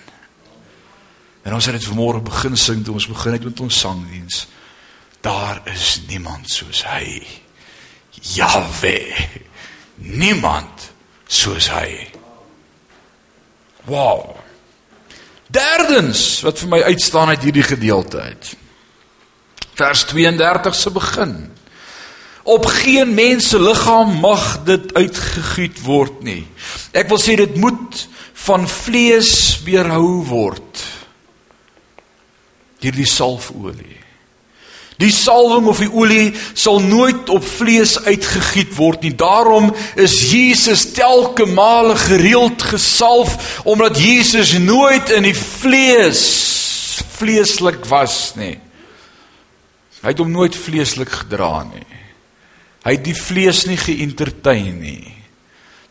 [1.44, 4.46] En ons het dit vanmôre begin sing toe ons begin het met ons sangdiens.
[5.22, 7.20] Daar is niemand soos hy.
[8.34, 8.98] Jahwe.
[9.96, 10.90] Niemand
[11.28, 12.08] soos hy.
[13.86, 14.38] Wow.
[15.54, 18.54] Derdens wat vir my uitstaan uit hierdie gedeelte uit.
[19.74, 21.52] Vers 32 se begin.
[22.44, 26.44] Op geen mens se liggaam mag dit uitgegiet word nie.
[26.92, 28.08] Ek wil sê dit moet
[28.46, 30.84] van vlees weerhou word.
[32.84, 34.04] Hierdie salfolie.
[35.02, 39.14] Die salwing of die olie sal nooit op vlees uitgegiet word nie.
[39.18, 46.22] Daarom is Jesus telke male gereeld gesalf omdat Jesus nooit in die vlees
[47.18, 48.60] vleeslik was nie.
[50.04, 51.88] Hy het hom nooit vleeslik gedra nie.
[52.84, 55.14] Hy het die vlees nie geëntertain nie.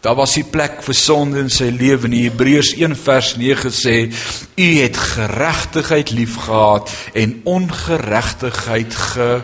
[0.04, 2.10] Daar was die plek vir sonde in sy lewe.
[2.10, 4.12] In Hebreërs 1 vers 9 sê:
[4.56, 9.40] "U het geregtigheid liefgehad en ongeregtigheid gehaat."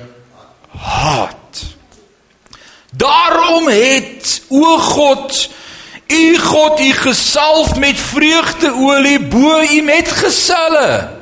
[2.92, 5.48] Daarom het o God
[6.08, 11.17] U God u gesalf met vreugdeolie bo u metgeselle.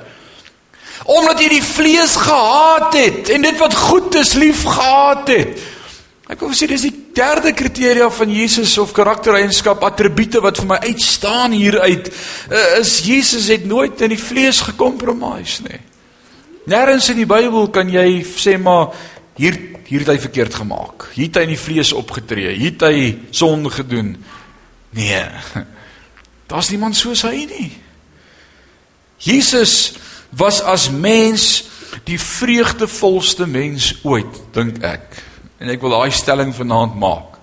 [1.06, 5.64] Omdat u die vlees gehaat het en dit wat goed is lief gehad het.
[6.26, 10.78] Ek wil sê dis die derde kriteria van Jesus of karaktereienskap attribute wat vir my
[10.82, 15.78] uitstaan hieruit uh, is Jesus het nooit in die vlees gekompromis nie.
[16.66, 18.90] Nêrens in die Bybel kan jy sê maar
[19.38, 19.54] hier
[19.86, 21.06] hier het hy verkeerd gemaak.
[21.14, 22.56] Hier het hy in die vlees opgetree.
[22.56, 24.16] Hier het hy sonde gedoen.
[24.98, 25.22] Nee.
[26.50, 27.70] Daar's niemand soos hy nie.
[29.22, 29.94] Jesus
[30.30, 31.64] was as mens
[32.04, 35.22] die vreugdevolste mens ooit, dink ek.
[35.58, 37.36] En ek wil daai stelling vanaand maak.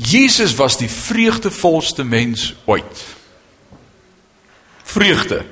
[0.00, 3.04] Jesus was die vreugdevolste mens ooit.
[4.90, 5.44] Vreugde.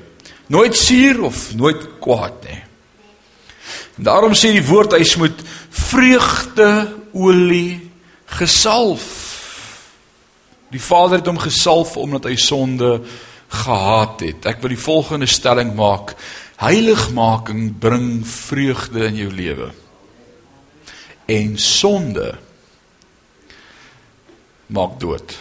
[0.49, 2.63] Nooit suur of nooit kwaad nie.
[3.99, 7.91] Daarom sê die woord hy moet vreugdeolie
[8.39, 9.05] gesalf.
[10.73, 13.01] Die Vader het hom gesalf omdat hy sonde
[13.49, 14.45] gehaat het.
[14.45, 16.15] Ek wil die volgende stelling maak:
[16.61, 19.71] Heiligmaking bring vreugde in jou lewe
[21.29, 22.33] en sonde
[24.73, 25.35] maak dood.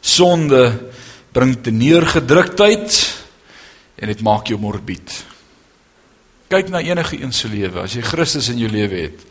[0.00, 0.62] Sonde
[1.34, 2.98] bring te neergedruktheid
[3.98, 5.10] en dit maak jou morbied.
[6.50, 7.82] Kyk na enige een se lewe.
[7.82, 9.26] As jy Christus in jou lewe het,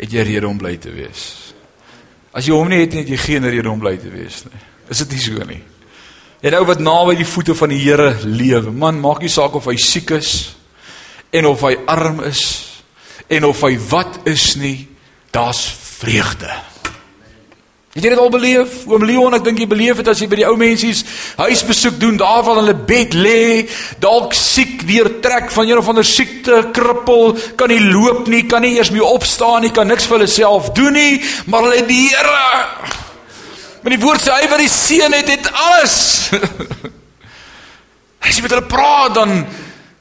[0.00, 1.24] het jy rede om bly te wees.
[2.36, 4.64] As jy hom nie het nie, het jy geen rede om bly te wees nie.
[4.92, 5.60] Is dit nie so nie?
[6.40, 9.68] En ou wat naby die voete van die Here lewe, man, maak nie saak of
[9.68, 10.54] hy siek is
[11.36, 12.44] en of hy arm is
[13.30, 14.88] en of hy wat is nie,
[15.30, 15.60] daar's
[16.00, 16.48] vreugde.
[17.90, 18.74] Het jy dit al beleef?
[18.88, 21.02] Oom Leon, ek dink jy beleef dit as jy by die ou mensies
[21.42, 23.66] huisbesoek doen, daar waar hulle bed lê,
[24.00, 28.64] dalk siek deur trek van een of ander siekte, krippel, kan nie loop nie, kan
[28.64, 31.20] nie eers meer opstaan nie, kan niks vir hulle self doen nie,
[31.52, 33.09] maar hulle het die Here.
[33.80, 35.96] Maar die woord sê hy wat die seën het, het alles.
[38.20, 39.30] As jy met hulle praat dan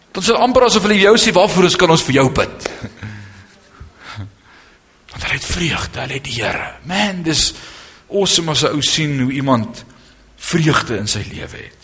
[0.09, 2.55] dan sê amper asof hulle jou sê waarvoor ons kan ons vir jou bid.
[5.13, 6.71] Want hulle het vreugde, hulle het die Here.
[6.89, 7.53] Man, dis
[8.09, 9.85] awesome as 'n ou sien hoe iemand
[10.35, 11.83] vreugde in sy lewe het.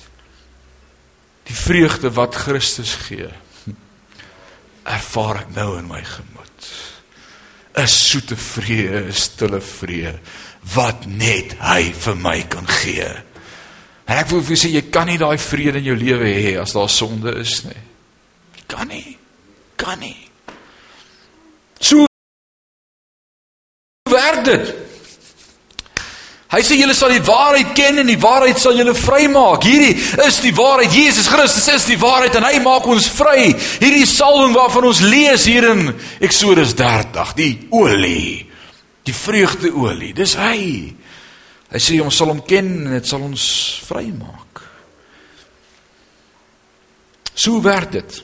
[1.46, 3.30] Die vreugde wat Christus gee,
[4.98, 6.60] ervaar ek nou in my gemoed.
[7.78, 10.20] 'n Soete vrede, 'n stille vrede
[10.74, 13.12] wat net hy vir my kan gee.
[14.06, 16.74] En ek wil vir sê jy kan nie daai vrede in jou lewe hê as
[16.78, 17.84] daar sonde is nie.
[18.68, 19.18] Kan nie.
[19.78, 20.18] Kan nie.
[21.80, 22.06] So
[24.46, 24.74] dit?
[26.56, 29.66] Hy sê julle sal die waarheid ken en die waarheid sal julle vrymaak.
[29.66, 30.94] Hierdie is die waarheid.
[30.94, 33.50] Jesus Christus is die waarheid en hy maak ons vry.
[33.82, 35.90] Hierdie salwing waarvan ons lees hier in
[36.24, 38.46] Eksodus 30, die olie,
[39.06, 40.14] die vreugdeolie.
[40.18, 40.62] Dis hy.
[41.72, 43.46] Hy sê ons sal hom ken en dit sal ons
[43.88, 44.62] vrymaak.
[47.36, 48.22] So werk dit.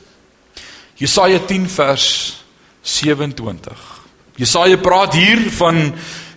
[1.02, 2.06] Jesaja 10 vers
[2.82, 3.88] 27.
[4.40, 5.84] Jesaja praat hier van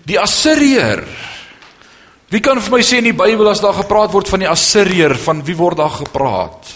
[0.05, 1.05] die Assiriër.
[2.29, 5.15] Wie kan vir my sê in die Bybel as daar gepraat word van die Assiriër,
[5.21, 6.73] van wie word daar gepraat?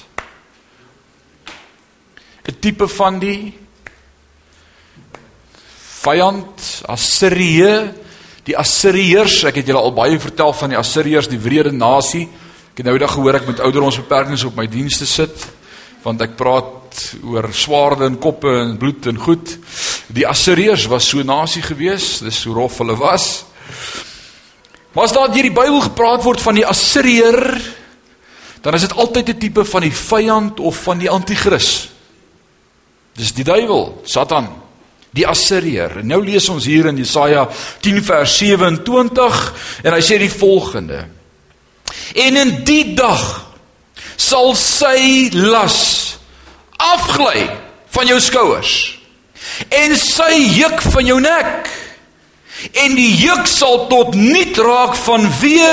[2.50, 3.54] 'n Tipe van die
[6.00, 7.74] vyand Assirië,
[8.48, 9.44] die Assiriërs.
[9.50, 12.28] Ek het julle al baie vertel van die Assiriërs, die wrede nasie.
[12.72, 15.48] Ek het nou eendag gehoor ek moet ouderdomsbeperkings op my dienste sit
[16.00, 16.96] want ek praat
[17.28, 19.52] oor swaarde en koppe en bloed en goed.
[20.16, 23.44] Die Assiriërs was so nasie gewees, dis hoe rof hulle was.
[24.96, 27.44] Maar as daar deur die Bybel gepraat word van die Assiriër,
[28.64, 31.90] dan is dit altyd 'n tipe van die vyand of van die anti-kris.
[33.14, 34.48] Dis die duiwel, Satan,
[35.16, 36.00] die Assiriër.
[36.02, 37.48] En nou lees ons hier in Jesaja
[37.82, 39.42] 10 vers 27
[39.84, 41.06] en hy sê die volgende:
[42.16, 43.26] En in die dag
[44.20, 45.80] sal sy las
[46.80, 47.48] afgly
[47.92, 48.74] van jou skouers
[49.74, 51.70] en sy juk van jou nek
[52.84, 55.64] en die juk sal tot niet raak van wie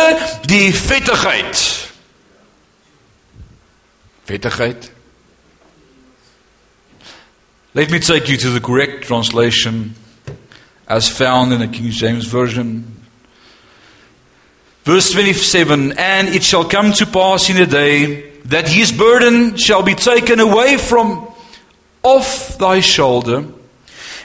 [0.47, 1.63] die vettigheid.
[4.27, 4.91] Vettigheid.
[7.77, 9.97] Let me take you to the correct translation
[10.89, 13.03] as found in the King James Version.
[14.85, 19.83] Verse 27 And it shall come to pass in a day that his burden shall
[19.83, 21.29] be taken away from
[22.03, 23.45] off thy shoulder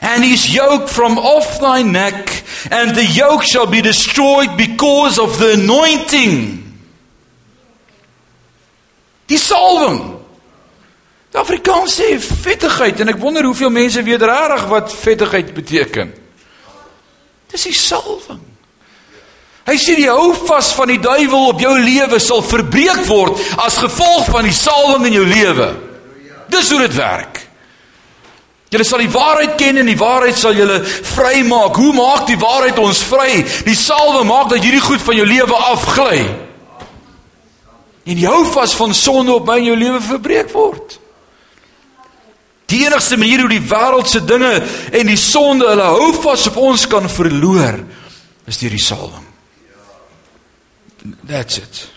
[0.00, 5.38] and his yoke from off thy neck, and the yoke shall be destroyed because of
[5.38, 6.72] the anointing.
[9.26, 10.21] Die salwing.
[11.32, 16.10] Die Afrikaans sê vettigheid en ek wonder hoeveel mense weet regtig wat vettigheid beteken.
[17.52, 18.42] Dis die salwing.
[19.62, 23.78] Hy sê die hou vas van die duiwel op jou lewe sal verbreek word as
[23.80, 25.70] gevolg van die salwing in jou lewe.
[26.52, 27.40] Dis hoe dit werk.
[28.72, 31.76] Julle sal die waarheid ken en die waarheid sal julle vrymaak.
[31.76, 33.42] Hoe maak die waarheid ons vry?
[33.64, 36.22] Die salwe maak dat hierdie goed van jou lewe afgly.
[38.02, 40.98] En die houvas van sonde op my en jou lewe verbreek word.
[42.72, 44.54] Die enigste manier hoe die wêreldse dinge
[44.92, 47.82] en die sonde hulle houvas op ons kan verloor
[48.48, 49.26] is deur die salwing.
[51.28, 51.88] That's it.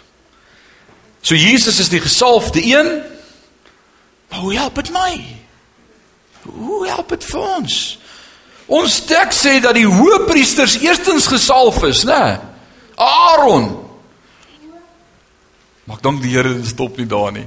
[1.26, 2.90] So Jesus is die gesalfde een.
[4.30, 5.12] Maar hoe help dit my?
[6.42, 7.78] Hoe help dit vir ons?
[8.66, 12.38] Ons teks sê dat die hoëpriesters eerstens gesalf is, né?
[12.96, 13.72] Aaron.
[15.86, 17.46] Maar dank die Here stop nie daar nie.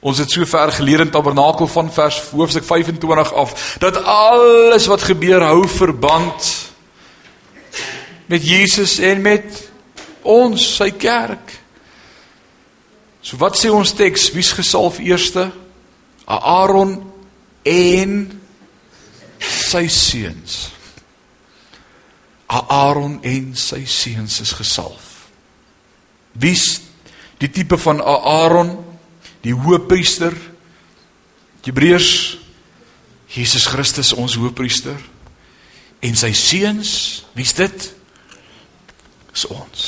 [0.00, 5.02] Ons het so ver geleer in Tabernakel van vers hoofstuk 25 af dat alles wat
[5.02, 6.70] gebeur hou verband
[8.26, 9.68] met Jesus en met
[10.22, 11.54] ons sy kerk.
[13.20, 14.30] So wat sê ons teks?
[14.36, 15.48] Wie's gesalf eerste?
[16.28, 17.00] Aaron
[17.66, 18.18] en
[19.42, 20.58] sy seuns.
[22.48, 25.08] Aaron en sy seuns is gesalf.
[26.38, 26.78] Wie's
[27.42, 28.76] die tipe van Aaron?
[29.44, 30.34] Die hoëpriester.
[31.68, 32.38] Hebreërs
[33.28, 34.96] Jesus Christus ons hoëpriester
[36.00, 36.92] en sy seuns,
[37.36, 37.88] wie's dit?
[39.36, 39.82] Is ons.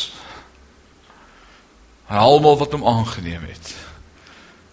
[2.10, 3.72] Almal wat hom aangeneem het.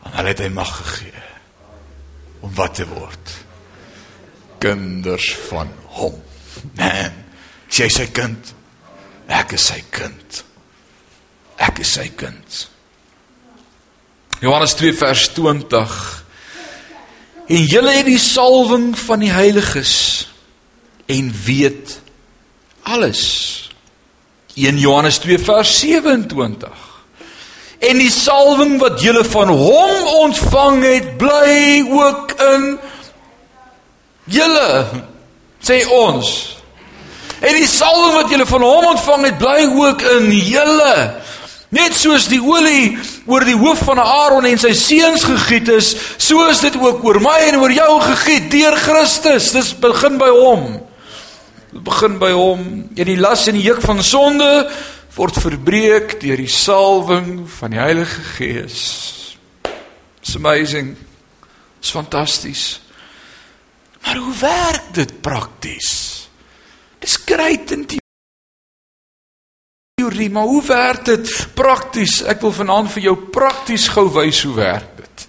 [0.03, 1.23] En hulle het hy mag gegee
[2.43, 3.33] om wat te word
[4.61, 6.17] kinders van hom
[6.77, 7.17] man
[7.73, 8.53] jy is sy kind
[9.39, 10.41] ek is sy kind
[11.67, 12.63] ek is sy kind
[14.39, 16.25] Johannes 2 vers 20
[17.47, 19.93] en julle het die salwing van die heiliges
[21.07, 21.99] en weet
[22.83, 23.23] alles
[24.55, 26.87] 1 Johannes 2 vers 27
[27.79, 32.63] En die salwing wat julle van hom ontvang het, bly ook in
[34.33, 34.69] julle,
[35.61, 36.31] sê ons.
[37.37, 40.95] En die salwing wat julle van hom ontvang het, bly ook in julle.
[41.75, 42.95] Net soos die olie
[43.27, 47.19] oor die hoof van Aaron en sy seuns gegiet is, so is dit ook oor
[47.23, 49.51] my en oor jou gegiet deur Christus.
[49.55, 50.69] Dis begin by hom.
[51.73, 52.63] Dit begin by hom.
[52.95, 54.47] En die las en die juk van sonde
[55.17, 58.81] word verbreek deur die salwing van die Heilige Gees.
[60.21, 60.95] It's amazing.
[61.81, 62.79] It's fantasties.
[64.05, 65.89] Maar hoe werk dit prakties?
[67.03, 67.87] Dis great en
[70.07, 72.21] teorie, maar hoe werk dit prakties?
[72.23, 75.27] Ek wil vanaand vir jou prakties gou wys hoe werk dit.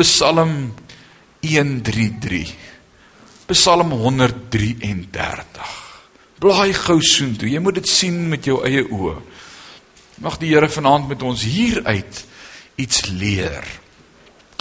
[0.00, 0.74] Psalm
[1.40, 2.52] 133.
[3.50, 5.76] Psalm 133.
[6.40, 7.50] Blaai gou soontoe.
[7.50, 9.16] Jy moet dit sien met jou eie oë.
[10.20, 12.24] Mag die Here vanaand met ons hieruit
[12.80, 13.64] iets leer.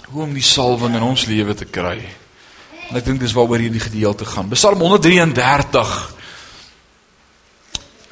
[0.09, 1.99] Hoe om die salwing in ons lewe te kry.
[2.89, 4.49] En ek dink dis waaroor hierdie gedeelte gaan.
[4.55, 6.18] Psalm 133.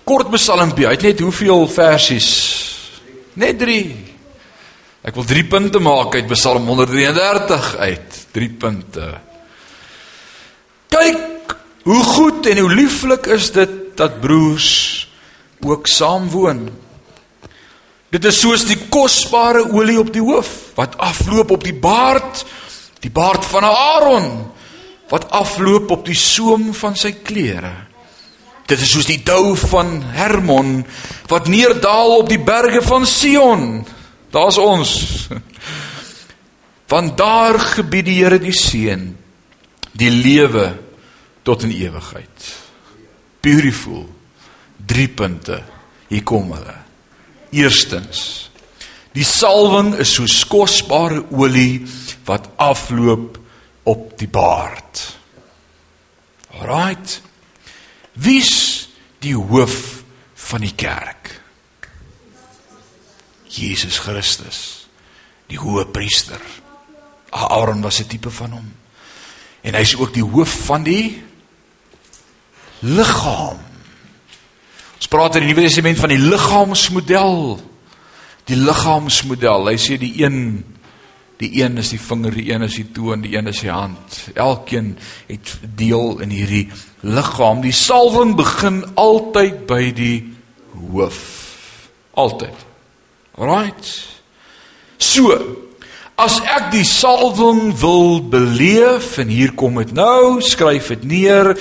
[0.08, 0.88] Kort psalmpie.
[0.88, 2.30] Hy het net hoeveel versies?
[3.36, 3.82] Net 3.
[5.08, 8.20] Ek wil 3 punte maak uit Psalm 133 uit.
[8.36, 9.08] 3 punte.
[10.92, 11.56] Kyk
[11.88, 14.72] hoe goed en hoe lieflik is dit dat broers
[15.64, 16.68] ook saam woon.
[18.14, 22.46] Dit is soos die kosbare olie op die hoof wat afloop op die baard,
[23.04, 24.30] die baard van Aaron
[25.12, 27.87] wat afloop op die soem van sy klere.
[28.68, 30.82] Dit is soos die dou van Hermon
[31.32, 33.86] wat neerdal op die berge van Sion.
[34.36, 34.92] Daar's ons.
[36.92, 39.10] Want daar gebied die Here die seën,
[39.92, 40.70] die lewe
[41.48, 42.52] tot in ewigheid.
[43.44, 44.06] Beautiful.
[44.88, 45.62] 3 punte.
[46.08, 46.76] Hier kom hulle.
[47.56, 48.50] Eerstens,
[49.16, 51.86] die salwing is soos kosbare olie
[52.28, 53.40] wat afloop
[53.88, 55.04] op die baard.
[56.60, 57.22] Alraight.
[58.18, 58.90] Wie's
[59.22, 60.04] die hoof
[60.48, 61.36] van die kerk?
[63.48, 64.88] Jesus Christus,
[65.48, 66.42] die hoëpriester.
[67.30, 68.74] Aaron was 'n tipe van hom.
[69.62, 71.24] En hy's ook die hoof van die
[72.80, 73.60] liggaam.
[74.96, 77.60] Ons praat in die Nuwe Testament van die liggaamsmodel.
[78.46, 79.68] Die liggaamsmodel.
[79.68, 80.66] Hy sê die een
[81.38, 84.18] die een is die vinger, die een is die toon, die een is die hand.
[84.34, 84.96] Elkeen
[85.28, 86.66] het deel in hierdie
[87.06, 87.62] liggaam.
[87.62, 90.18] Die salwing begin altyd by die
[90.74, 91.22] hoof.
[92.18, 92.66] Altyd.
[93.38, 93.94] Right.
[94.98, 95.38] So,
[96.18, 101.52] As ek die salwing wil beleef en hier kom dit nou, skryf dit neer,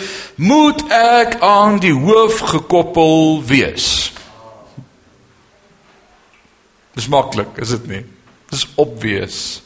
[0.40, 4.14] moet ek aan die hoof gekoppel wees.
[6.96, 8.02] Dis maklik, is dit nie?
[8.48, 9.60] Dis obvious.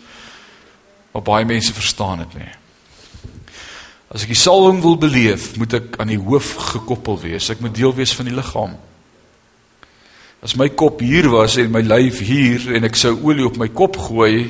[1.12, 2.52] Maar baie mense verstaan dit nie.
[4.11, 7.50] As ek die salwing wil beleef, moet ek aan die hoof gekoppel wees.
[7.52, 8.74] Ek moet deel wees van die liggaam.
[10.42, 13.68] As my kop hier was en my lyf hier en ek sou olie op my
[13.76, 14.48] kop gooi,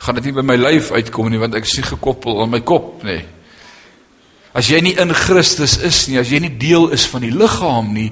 [0.00, 2.62] gaan dit nie by my lyf uitkom nie want ek is nie gekoppel aan my
[2.66, 3.20] kop nie.
[4.56, 7.90] As jy nie in Christus is nie, as jy nie deel is van die liggaam
[7.92, 8.08] nie,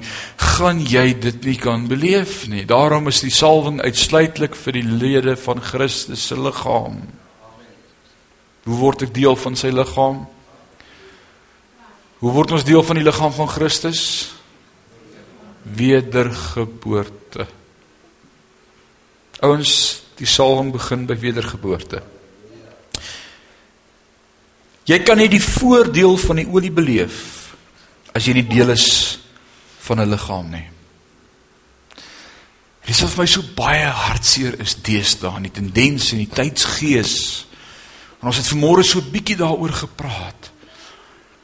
[0.53, 2.67] gaan jy dit nie kan beleef nie.
[2.69, 7.01] Daarom is die salwing uitsluitlik vir die lede van Christus se liggaam.
[8.65, 10.23] Hoe word ek deel van sy liggaam?
[12.19, 14.01] Hoe word ons deel van die liggaam van Christus?
[15.63, 17.45] Wedergeboorte.
[19.45, 21.99] Ouens, Die salwing begin by wedergeboorte.
[24.85, 27.23] Jy kan nie die voordeel van die olie beleef
[28.15, 29.17] as jy nie deel is
[29.83, 30.67] van 'n liggaam nie.
[32.85, 37.45] Dit is of my so baie hartseer is deesdae in die tendens en die tydsgees.
[38.25, 40.49] En ons het vanmôre so 'n bietjie daaroor gepraat.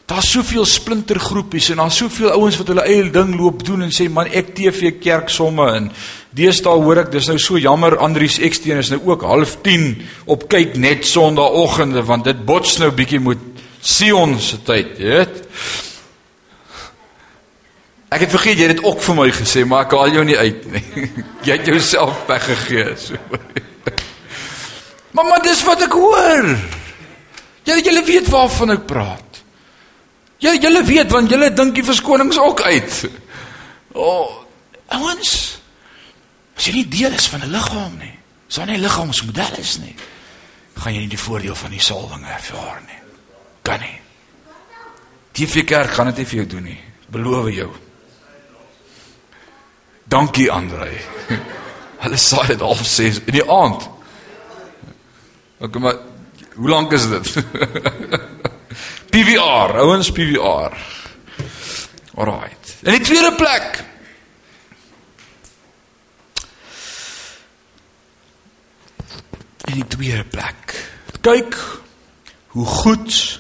[0.05, 4.09] Daar's soveel splintergroepies en daar's soveel ouens wat hulle eie ding loop doen en sê
[4.09, 5.91] man ek TV kerk somme en
[6.31, 10.49] deesdae hoor ek dis nou so jammer Andrius Eksteen is nou ook half 10 op
[10.49, 13.37] kyk net Sondagoggende want dit bots nou bietjie met
[13.81, 15.47] Sion se tyd, weet.
[18.09, 20.37] Ek het vergeet jy het dit ook vir my gesê maar ek haal jou nie
[20.37, 21.11] uit nie.
[21.45, 23.15] Jy het jouself weggegee so.
[25.11, 26.47] Mamma dis wat ek hoor.
[27.67, 29.41] Jy jy weet waarvan ek praat.
[30.41, 33.01] Ja, julle weet want julle dink die verskonings ook uit.
[33.93, 34.31] O, oh,
[34.97, 35.33] ouens.
[36.57, 38.15] As jy nie deel is van 'n liggaam nie,
[38.47, 39.95] sou nie liggaamsmodel is nie.
[40.75, 43.01] Gaan jy nie die voordeel van die salwing ervaar nie.
[43.61, 43.99] Kan nie.
[45.47, 46.79] Vir kerk gaan dit nie vir jou doen nie.
[47.09, 47.71] Beloof jou.
[50.07, 50.89] Dankie Andre.
[52.03, 53.89] Hulle sê dit al sê in die aand.
[55.61, 55.99] Ek maar
[56.57, 57.27] hoe lank is dit?
[59.13, 60.73] PVR, ouens PVR.
[62.17, 62.73] Alrite.
[62.81, 63.83] In die tweede plek.
[69.69, 70.75] In die tweede plek.
[71.21, 71.59] Kyk
[72.57, 73.39] hoe goed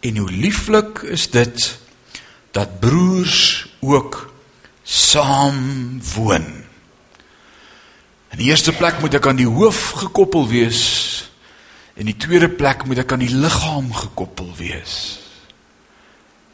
[0.00, 1.66] en hoe lieflik is dit
[2.54, 4.22] dat broers ook
[4.82, 6.48] saam woon.
[8.30, 10.82] In die eerste plek moet ek aan die hoof gekoppel wees
[11.98, 14.94] In die tweede plek moet ek aan die liggaam gekoppel wees.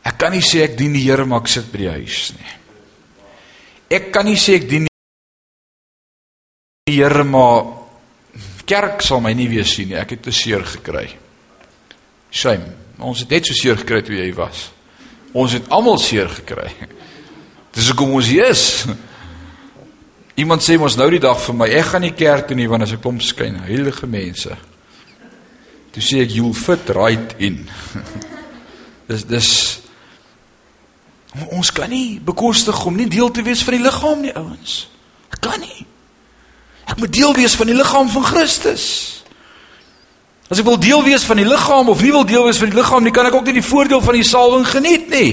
[0.07, 2.53] Ek kan nie sê ek dien die Here maar ek sit by die huis nie.
[3.97, 4.87] Ek kan nie sê ek dien
[6.87, 7.67] die Here maar
[8.67, 9.99] kerk sal my nie weer sien nie.
[9.99, 11.09] Ek het te seer gekry.
[12.31, 12.73] Shame.
[13.03, 14.71] Ons het net so seer gekry toe jy was.
[15.37, 16.71] Ons het almal seer gekry.
[17.77, 18.87] Dis hoekom ons hier is.
[20.41, 22.85] Iemand sê mos nou die dag vir my, ek gaan nie kerk toe nie want
[22.85, 24.57] as ek kom skyn, heilige mense.
[25.97, 27.63] Toe sê ek you'll fit right in.
[29.09, 29.51] dis dis
[31.53, 34.75] ons kan nie bekostig om nie deel te wees van die liggaam nie, ouens.
[35.33, 35.87] Ek kan nie.
[36.85, 38.85] Ek moet deel wees van die liggaam van Christus.
[40.53, 42.77] As ek wil deel wees van die liggaam of nie wil deel wees van die
[42.77, 45.31] liggaam nie, kan ek ook nie die voordeel van die salwing geniet nie.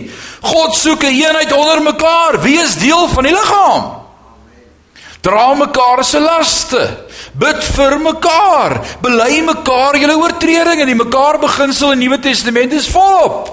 [0.47, 2.39] God soek 'n een eenheid onder mekaar.
[2.39, 3.99] Wie is deel van die liggaam?
[5.21, 7.02] Dra mekaar se laste.
[7.33, 8.77] Bid vir mekaar.
[9.01, 10.85] Bely mekaar julle oortredinge.
[10.85, 13.51] Die mekaar beginsel in die Nuwe Testament is volop.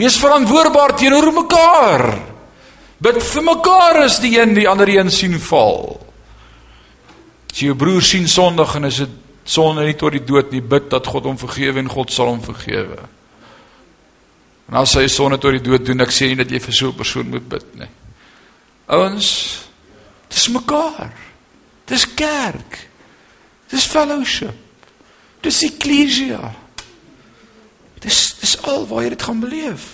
[0.00, 2.04] Wees verantwoordbaar teenoor mekaar.
[3.00, 6.00] Bid vir mekaar as die een die ander een sien val.
[7.50, 10.90] As jou broer sien sondig en is dit sonde nie tot die dood nie, bid
[10.92, 13.00] dat God hom vergewe en God sal hom vergewe.
[14.70, 16.88] En as hy sonde tot die dood doen, ek sê nie dat jy vir so
[16.88, 17.90] 'n persoon moet bid nie.
[18.86, 19.66] Ouens,
[20.28, 21.10] dis mekaar.
[21.90, 22.78] Dis kerk.
[23.70, 24.54] Dis fellowship.
[25.42, 26.52] Dis eklesia.
[28.00, 29.88] Dis dis al waar jy dit gaan beleef.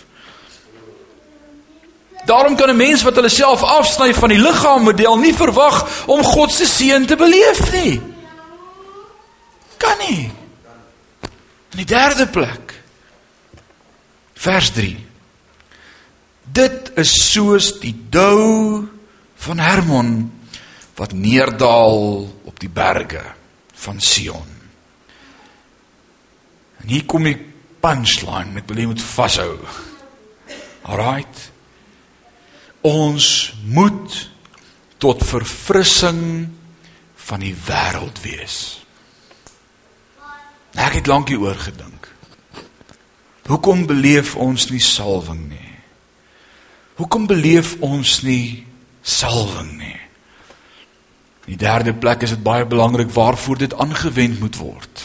[2.26, 6.52] Daarom kan 'n mens wat hulle self afsny van die liggaammodel nie verwag om God
[6.52, 8.00] se seën te beleef nie.
[9.76, 10.30] Kan nie.
[11.70, 12.82] In die derde plek.
[14.34, 14.96] Vers 3.
[16.42, 18.88] Dit is soos die dou
[19.36, 20.35] van Hermon
[20.96, 23.22] wat neerdal op die berge
[23.76, 24.52] van Sion.
[26.80, 27.38] En hier kom die
[27.84, 29.52] punchline met wil jy moet vashou.
[30.86, 31.50] Alraight.
[32.86, 33.28] Ons
[33.66, 34.16] moet
[35.02, 36.22] tot verfrissing
[37.26, 38.58] van die wêreld wees.
[40.76, 42.08] Ek het lank hieroor gedink.
[43.46, 45.72] Hoekom beleef ons nie salwing nie?
[46.96, 48.66] Hoekom beleef ons nie
[49.02, 50.05] salwing nie?
[51.46, 55.02] In die derde plek is dit baie belangrik waarvoor dit aangewend moet word.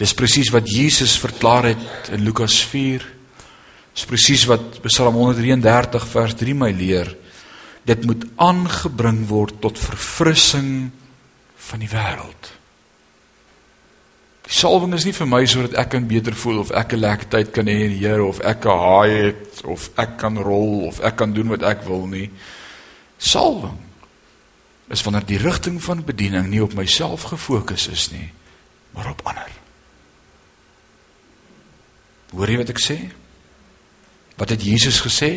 [0.00, 3.04] Dis presies wat Jesus verklaar het in Lukas 4.
[3.92, 7.12] Dis presies wat Psalm 133 vers 3 my leer.
[7.84, 10.88] Dit moet aangebring word tot verfrissing
[11.68, 12.52] van die wêreld.
[14.46, 17.28] Die salwing is nie vir my sodat ek kan beter voel of ek 'n lekker
[17.28, 20.86] tyd kan hê in die Here of ek 'n haai het of ek kan rol
[20.88, 22.30] of ek kan doen wat ek wil nie.
[23.18, 23.85] Salwing
[24.88, 28.30] is wanneer die rigting van bediening nie op myself gefokus is nie,
[28.94, 29.50] maar op ander.
[32.30, 32.98] Hoor jy wat ek sê?
[34.36, 35.30] Wat het Jesus gesê?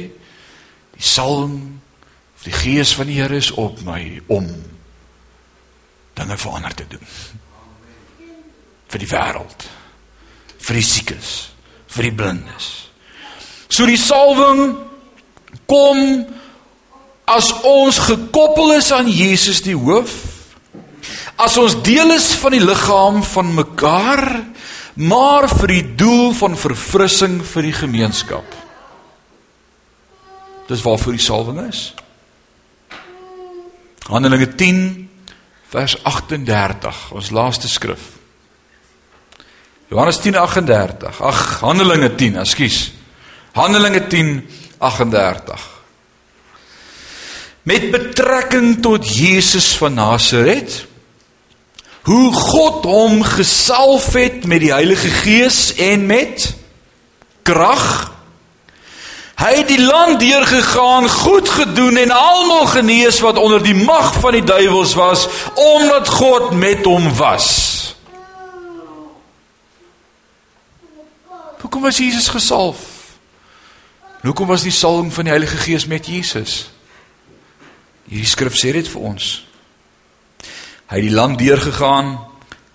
[0.94, 1.80] Die salwing
[2.40, 4.48] of die gees van die Here is op my om
[6.20, 7.08] dinge verander te doen
[8.90, 9.66] vir die wêreld
[10.60, 11.32] vir die siekes
[11.92, 12.70] vir die blindes
[13.68, 14.78] so die salwing
[15.70, 16.00] kom
[17.30, 20.16] as ons gekoppel is aan Jesus die hoof
[21.40, 24.24] as ons deel is van die liggaam van mekaar
[25.00, 28.58] maar vir die doel van verfrissing vir die gemeenskap
[30.70, 31.90] dis waarvoor die salwing is
[34.10, 34.86] Handelinge 10
[35.70, 38.16] vers 38 ons laaste skrif
[39.90, 41.18] Johannes 10:38.
[41.18, 42.92] Ag, Handelinge 10, ekskuus.
[43.58, 45.79] Handelinge 10:38.
[47.64, 50.86] Met betrekking tot Jesus van Nasaret,
[52.02, 56.56] hoe God hom gesalf het met die Heilige Gees en met
[57.42, 58.14] krag.
[59.40, 64.36] Hy het die land deurgegaan, goed gedoen en almal genees wat onder die mag van
[64.36, 67.48] die duiwels was, omdat God met hom was.
[71.62, 72.78] Hoekom was Jesus gesalf?
[74.22, 76.72] Hoekom was die salwing van die Heilige Gees met Jesus?
[78.10, 79.28] Hierdie skrif sê dit vir ons.
[80.90, 82.16] Hy het die land deurgegaan,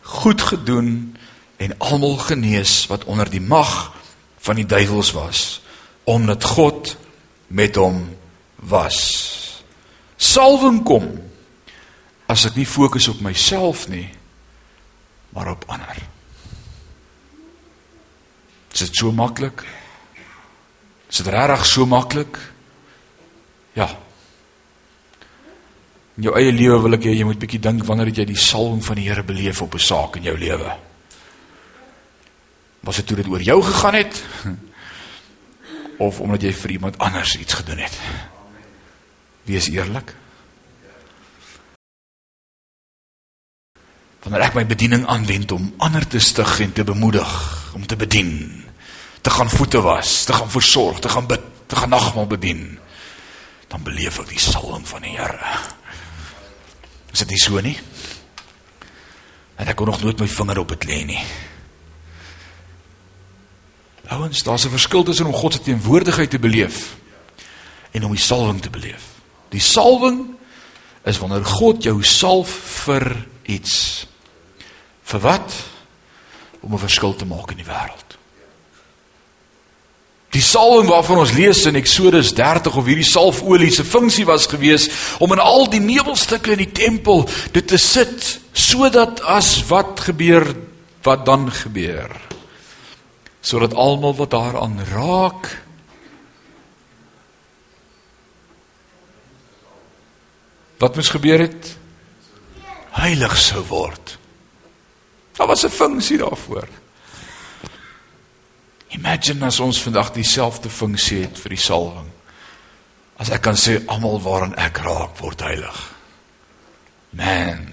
[0.06, 1.16] goed gedoen
[1.58, 3.90] en almal genees wat onder die mag
[4.44, 5.62] van die duiwels was,
[6.04, 6.94] omdat God
[7.48, 8.04] met hom
[8.70, 9.00] was.
[10.16, 11.08] Salwing kom
[12.30, 14.06] as ek nie fokus op myself nie,
[15.34, 15.98] maar op ander.
[18.74, 19.66] Is dit so maklik?
[21.10, 22.38] Is dit regtig so maklik?
[23.74, 23.90] Ja.
[26.14, 28.38] In jou eie lewe wil ek hê jy moet bietjie dink wanneer het jy die
[28.38, 30.76] salwing van die Here beleef op 'n saak in jou lewe?
[32.86, 34.22] Was dit toe dit oor jou gegaan het?
[36.06, 37.98] Of omdat jy vir iemand anders iets gedoen het?
[39.42, 40.14] Wees eerlik.
[44.22, 47.30] Wanneer ek my bediening aanwend om ander te stig en te bemoedig
[47.74, 48.64] om te bedien,
[49.20, 52.78] te gaan voete was, te gaan versorg, te gaan bid, te gaan nagmaal bedien,
[53.68, 55.73] dan beleef ek die salwing van die Here.
[57.14, 57.76] Is dit nie so nie?
[59.54, 61.20] En ek kon nog nooit my vinger op dit lê nie.
[64.10, 66.96] Ouens, daar's 'n verskil tussen om God se teenwoordigheid te beleef
[67.90, 69.02] en om die salwing te beleef.
[69.48, 70.34] Die salwing
[71.04, 72.50] is wanneer God jou salf
[72.84, 74.06] vir iets.
[75.02, 75.54] Vir wat?
[76.60, 78.03] Om 'n verskil te maak in die wêreld.
[80.34, 84.88] Die salwing waarvan ons lees in Eksodus 30 of hierdie salfolie se funksie was gewees
[85.22, 87.22] om in al die meubelstukke in die tempel
[87.54, 90.48] dit te sit sodat as wat gebeur
[91.06, 92.10] wat dan gebeur.
[93.44, 95.50] Sodat almal wat daaraan raak
[100.82, 101.76] wat moes gebeur het?
[102.98, 104.18] Heilig sou word.
[105.38, 106.68] Daar was 'n funksie daarvoor.
[108.94, 112.10] Imagine as ons vandag dieselfde funksie het vir die salwing.
[113.18, 115.80] As ek kan sê almal waaraan ek raak word heilig.
[117.14, 117.66] Man.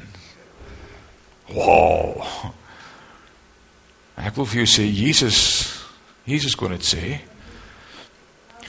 [1.51, 2.26] Wow.
[4.22, 5.41] Ek wil vir jou sê Jesus
[6.30, 7.17] Jesus kon dit sê.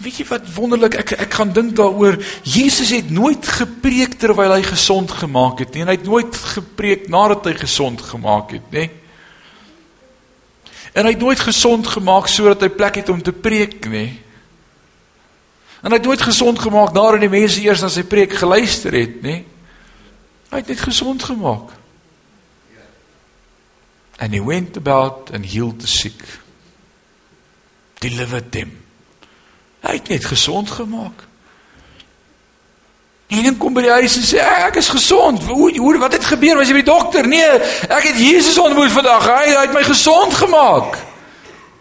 [0.02, 2.16] Weet jy wat wonderlik ek ek gaan dink daaroor.
[2.48, 7.08] Jesus het nooit gepreek terwyl hy gesond gemaak het nie en hy het nooit gepreek
[7.12, 8.88] nadat hy gesond gemaak het, nê?
[10.92, 14.20] En hy het nooit gesond gemaak sodat hy plek het om te preek nie.
[15.82, 19.16] En hy het nooit gesond gemaak nadat die mense eers na sy preek geluister het,
[19.24, 19.40] nê?
[20.52, 21.72] Hy het net gesond gemaak.
[24.22, 26.20] And he went about and healed the sick.
[27.98, 28.76] Delivered them.
[29.82, 31.24] Hy het net gesond gemaak.
[33.32, 35.44] En dan kom by die huis en sê ek is gesond.
[35.48, 36.58] Hoe wat het gebeur?
[36.58, 37.28] Was jy by die dokter?
[37.28, 37.54] Nee,
[37.88, 39.24] ek het Jesus ontmoet vandag.
[39.24, 40.98] Hy, hy het my gesond gemaak.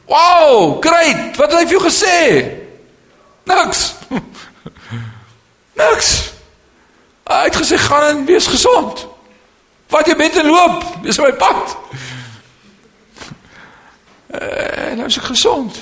[0.08, 1.36] Wow, great.
[1.36, 2.20] Wat het hy vir jou gesê?
[3.52, 3.84] Niks.
[5.82, 6.12] Niks.
[7.28, 9.04] Hy het gesê gaan en wees gesond.
[9.92, 11.76] Wat jy met en loop, dis my pad.
[14.32, 15.76] En nou is ek gesond.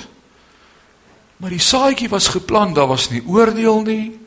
[1.38, 4.18] Maar die saadjie was geplant, daar was nie oordeel nie.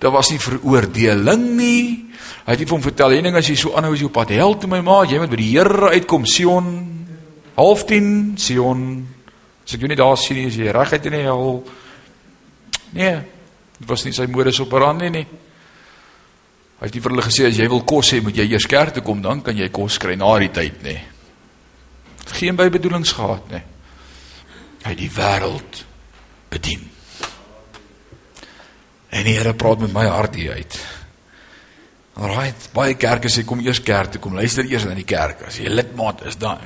[0.00, 1.82] Daar was nie veroordeling nie.
[2.46, 4.32] Hy het nie vir hom vertel enige as jy so aanhou as jy op pad
[4.32, 6.70] hel toe my ma, jy moet by die Here uitkom, Sion.
[7.58, 8.86] Half 10, Sion.
[9.66, 11.60] As ek jou nie daar sien nie, is jy reguit in die hel.
[12.96, 13.12] Nee,
[13.76, 15.26] dit was nie sy modus operandi nie.
[16.80, 18.96] Hy het nie vir hulle gesê as jy wil kos hê, moet jy eers kerk
[18.96, 20.96] toe kom, dan kan jy kos kry na die tyd, nê.
[22.40, 23.60] Geen bybedoelings gehad, nê.
[24.88, 25.84] Hy die wêreld
[26.50, 26.89] bedien.
[29.10, 30.78] En die Here praat met my hart hier uit.
[32.20, 35.46] Alraight, baie kerke sê kom eers kerk toe, kom luister eers na die kerk.
[35.48, 36.62] As jy lidmaat is dan.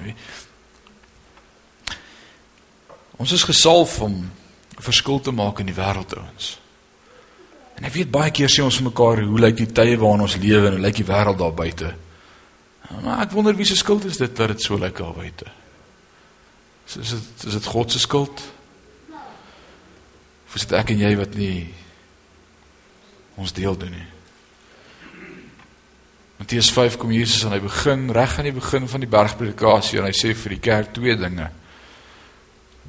[3.22, 6.59] Ons is gesalf om 'n verskil te maak in die wêreld ouens.
[7.76, 10.36] En ek weet baie keer sê ons vir mekaar, hoe lyk die tye waarin ons
[10.36, 11.95] lewe en hoe lyk die wêreld daar buite?
[13.03, 15.47] Maar ek wonder wie se skuld is dit dat dit so lyk daar buite?
[16.86, 18.42] Is dit is dit God se skuld?
[20.47, 21.74] Of is dit ek en jy wat nie
[23.41, 24.07] ons deel doen nie?
[26.39, 30.09] Matteus 5 kom Jesus en hy begin reg aan die begin van die bergpredikasie en
[30.09, 31.47] hy sê vir die kerk twee dinge.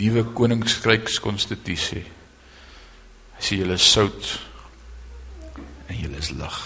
[0.01, 2.03] Nuwe koninkryks konstitusie.
[3.37, 4.31] Hy sê julle is sout
[5.87, 6.61] en julle is lig.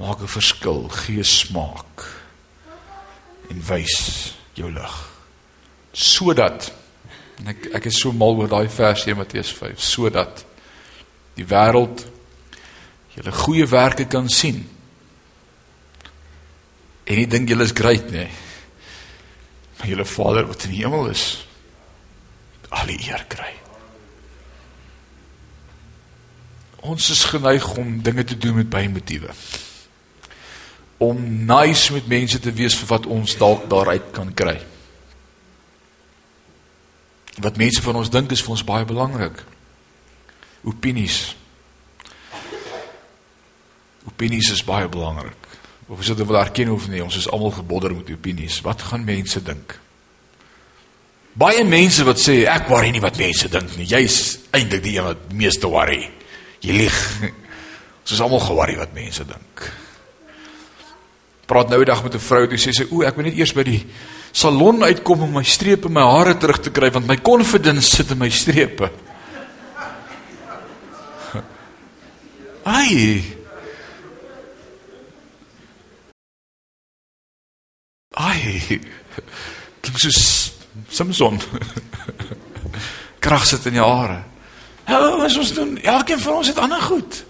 [0.00, 2.04] Maak 'n verskil, gee smaak
[3.50, 4.94] en wys jou lig.
[5.92, 6.70] Sodat
[7.40, 10.44] En ek ek is so mal oor daai vers in Matteus 5 sodat
[11.38, 12.06] die wêreld
[13.14, 14.62] julle goeie werke kan sien.
[17.04, 18.28] En nie dink julle is great nie.
[19.78, 21.24] Maar julle Vader wat in die hemel is
[22.70, 23.50] al die eer kry.
[26.86, 29.34] Ons is geneig om dinge te doen met baie motiewe.
[31.02, 34.60] Om nice met mense te wees vir wat ons dalk daaruit kan kry
[37.40, 39.42] wat mense van ons dink is vir ons baie belangrik.
[40.64, 41.36] Opinies.
[44.08, 45.36] Opinies is baie belangrik.
[45.90, 48.60] Of as dit wel erken of nie, ons is almal gebodder met opinies.
[48.62, 49.74] Wat gaan mense dink?
[51.32, 53.88] Baie mense wat sê ek worry nie wat mense dink nie.
[53.90, 56.04] Jy's eintlik die een wat meeste worry.
[56.62, 56.98] Jy lieg.
[58.04, 59.66] Ons is almal ge-worry wat mense dink.
[61.50, 63.54] Praat nou die dag met 'n vrou, toe sê sy, "O, ek moet net eers
[63.54, 63.86] by die
[64.32, 68.10] salon uitkom om my strepe en my hare terug te kry want my confidence sit
[68.10, 68.90] in my strepe.
[72.62, 73.22] Ai.
[78.10, 78.80] Ai.
[79.80, 80.52] Klink soos
[80.90, 81.40] Samson.
[83.24, 84.22] Krag sit in die hare.
[84.88, 85.00] Ja,
[85.38, 87.24] ons doen elkeen van ons het ander goed.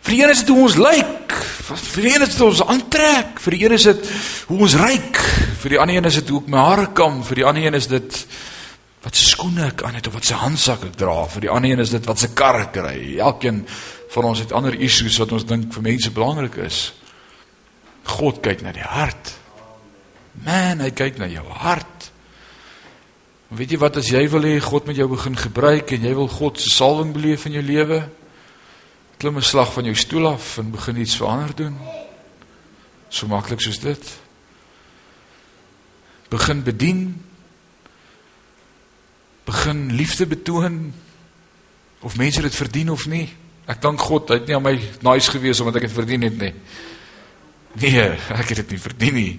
[0.00, 1.34] Vir die een is dit hoe ons lyk,
[1.70, 4.06] vir die een is dit ons aantrek, vir die een is dit
[4.48, 5.20] hoe ons ryk,
[5.60, 7.76] vir die ander een is dit hoe ek my hare kam, vir die ander een
[7.76, 8.22] is dit
[9.00, 11.72] wat se skoene ek aan het of wat se handsak ek dra, vir die ander
[11.72, 12.98] een is dit wat se kar ek ry.
[13.18, 13.62] Elkeen
[14.12, 16.92] van ons het ander issues wat ons dink vir mense belangrik is.
[18.04, 19.34] God kyk na die hart.
[20.44, 22.10] Man, hy kyk na jou hart.
[23.50, 26.28] Weet jy wat as jy wil hê God moet jou begin gebruik en jy wil
[26.30, 28.04] God se salwing beleef in jou lewe?
[29.20, 31.78] klim 'n slag van jou stoel af en begin iets verander doen.
[33.08, 34.18] So maklik soos dit.
[36.28, 37.29] Begin bedien.
[39.50, 40.92] Begin liefde betoon
[42.00, 43.26] of mense dit verdien of nie.
[43.70, 44.76] Ek dank God, hy het nie aan my
[45.06, 46.52] nice gewees omdat ek dit verdien het nie.
[47.82, 49.32] Nee, ek het dit nie verdien nie.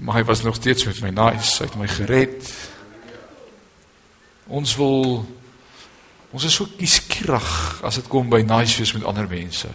[0.00, 2.48] Maar hy was nog steeds met my nice, hy het my gered.
[4.48, 5.20] Ons wil
[6.30, 7.46] Ons is so kieskierig
[7.86, 9.66] as dit kom by nice wees met ander mense.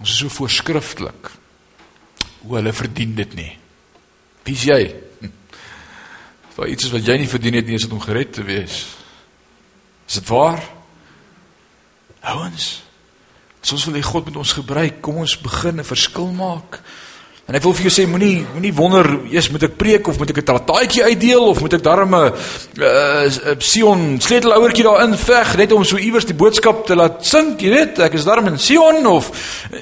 [0.00, 1.30] Ons is so voorskrifklik.
[2.42, 3.52] Hoe hulle verdien dit nie.
[4.44, 4.80] Wie's jy?
[6.54, 8.84] Vir iets wat jy nie verdien het nie, is dit om gered te wees.
[10.06, 10.60] Is dit waar?
[12.34, 12.68] Ouens,
[13.64, 16.80] soos wil hy God met ons gebruik, kom ons begin 'n verskil maak.
[17.44, 20.30] En ek wil vir jou sê moenie moenie wonder eers moet ek preek of moet
[20.30, 22.32] ek 'n trataatjie uitdeel of moet ek darm 'n
[22.80, 27.70] uh, Sion sleutelouertjie daarin veg net om so iewers die boodskap te laat sink, jy
[27.70, 29.30] weet, ek is darm in Sion of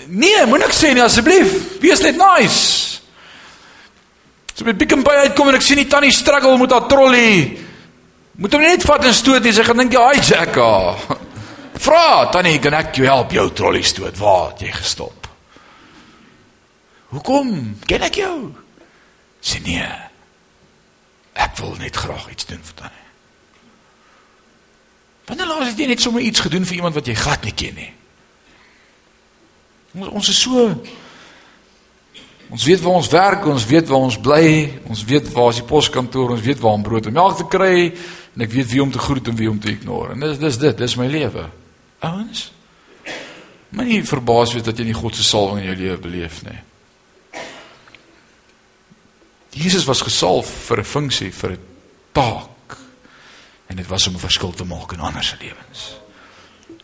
[0.09, 3.02] nee, moenie ek sê nie asseblief, wees net nice.
[4.55, 7.59] So met Pick n Pay uitkom en ek sien die tannie struggle met haar trolley.
[8.37, 10.71] Moet hom net vat en stoot en sy gaan dink jy, "Hi Jacka."
[11.85, 14.17] Vra, tannie, kan ek jou help jou trolley stoot?
[14.19, 15.27] Waar het jy gestop?
[17.13, 17.79] Hoekom?
[17.87, 18.53] Ken ek jou?
[19.43, 19.89] Sê nee.
[21.33, 23.09] Ek wil net graag iets doen vir tannie.
[25.27, 27.75] Wanneer laas het jy net sommer iets gedoen vir iemand wat jy glad nie ken
[27.79, 27.93] nie?
[30.09, 30.71] Ons is so
[32.53, 34.49] Ons weet waar ons werk, ons weet waar ons bly,
[34.85, 37.77] ons weet waar is die poskantoor, ons weet waar om brood en melk te kry
[37.89, 40.13] en ek weet wie om te groet en wie om te ignoreer.
[40.13, 41.47] En dis dis dit, dis my lewe.
[42.05, 42.45] Ouens.
[43.73, 46.59] Moenie verbaas wees dat jy nie God se salwing in jou lewe beleef nie.
[49.57, 51.59] Jesus was gesalf vir 'n funksie, vir 'n
[52.13, 52.77] taak.
[53.69, 55.97] En dit was om 'n verskil te maak in ander se lewens.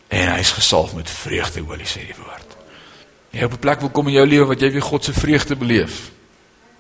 [0.08, 2.38] En hy is gesalf met vreugde, olie sê die woord.
[3.31, 5.57] Jy op 'n plek wil kom in jou lewe wat jy weer God se vreugde
[5.57, 6.11] beleef.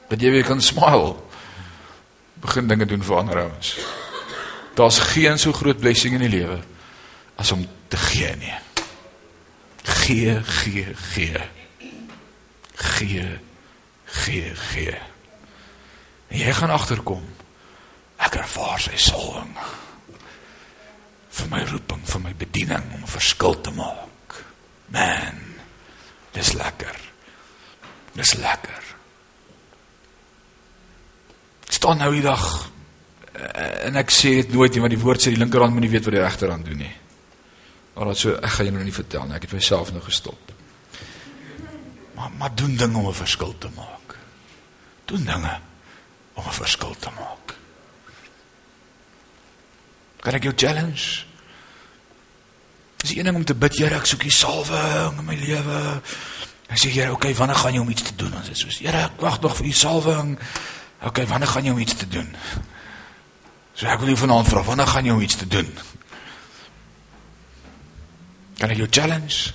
[0.08, 1.16] Dat jy weer kan smile.
[2.34, 3.76] Begin dinge doen vir ander ouens.
[4.74, 6.58] Daar's geen so groot blessing in die lewe
[7.36, 8.54] as om te gee nie.
[9.82, 11.40] Gee, gee, gee.
[12.74, 13.38] Gee,
[14.04, 14.98] gee, gee.
[16.28, 17.24] En jy gaan agterkom.
[18.16, 19.54] Ek ervaar sy salwing.
[21.38, 24.44] Vir my roeping, vir my bediening om 'n verskil te maak.
[24.88, 25.47] Man,
[26.38, 26.96] dis lekker.
[28.16, 28.84] Dis lekker.
[31.68, 32.44] Staan nou die dag
[33.34, 35.92] eh, en ek sê dit nooit nie want die woord sê die linkerhand moet nie
[35.92, 36.94] weet wat die regterhand doen nie.
[37.94, 39.36] Maar dit so ek gaan jou nou nie vertel nie.
[39.38, 40.54] Ek het myself nou gestop.
[42.18, 44.16] Maar maar doen dinge om 'n verskil te maak.
[45.04, 45.60] Doen dinge
[46.34, 47.54] om 'n verskil te maak.
[50.20, 51.27] Kan ek jou challenge?
[53.02, 55.82] Dis een ding om te bid, Here, ek soek U salwing in my lewe.
[56.68, 58.34] En sê Here, okay, wanneer gaan jy om iets te doen?
[58.40, 60.34] Ons is soos, Here, ek wag nog vir U salwing.
[61.10, 62.28] Okay, wanneer gaan jy om iets te doen?
[63.78, 65.70] So ek wil jou vanaand vra, wanneer gaan jy om iets te doen?
[68.58, 69.54] Kan ek jou challenge?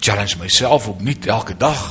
[0.00, 1.86] Challenge myself op nie elke dag.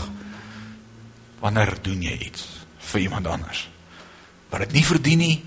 [1.43, 2.47] Wanneer doen jy iets
[2.89, 3.67] vir iemand anders?
[4.49, 5.37] wat dit nie verdien nie,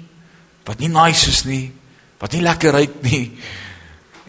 [0.68, 1.70] wat nie nice is nie,
[2.20, 3.24] wat nie lekker ruik nie,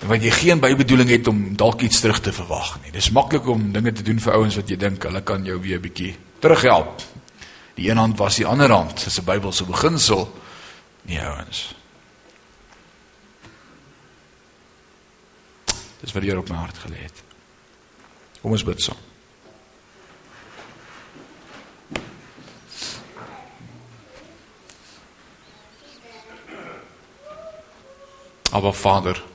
[0.08, 2.91] wat jy geen bybedoeling het om dalk iets terug te verwag nie.
[2.91, 5.78] Dis maklik om dinge te doen vir ouens wat jy dink hulle kan jou weer
[5.78, 7.02] 'n bietjie terughelp.
[7.76, 10.41] Die een hand was die ander hand, dis 'n Bybelse beginsel.
[11.02, 11.76] Nee ouens.
[16.02, 17.24] Dis wat hier op my hart gelê het.
[18.41, 18.97] Kom ons bid saam.
[28.52, 29.31] Aba Vader.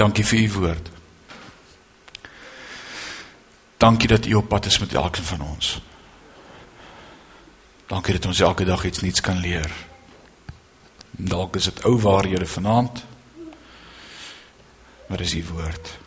[0.00, 0.90] Dankie vir u woord.
[3.76, 5.80] Dankie dat u op pad is met elkeen van ons.
[7.86, 9.70] Dankie dat ons elke dag iets nuuts kan leer.
[11.10, 13.04] Dalk is dit ou waarhede vanaand.
[15.06, 15.98] Maar dis u woord.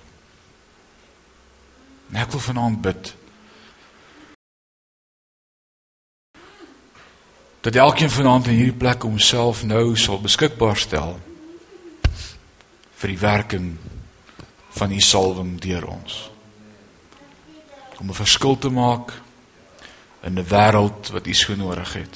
[2.10, 3.14] En ek wil vanaand bid.
[7.62, 11.20] Dat elkeen vanaand in hierdie plek homself nou sal beskikbaar stel
[13.04, 13.74] vir die werking
[14.78, 16.30] van u salwing deur ons.
[18.00, 19.12] Om 'n verskil te maak
[20.24, 22.16] in 'n wêreld wat u so nodig het.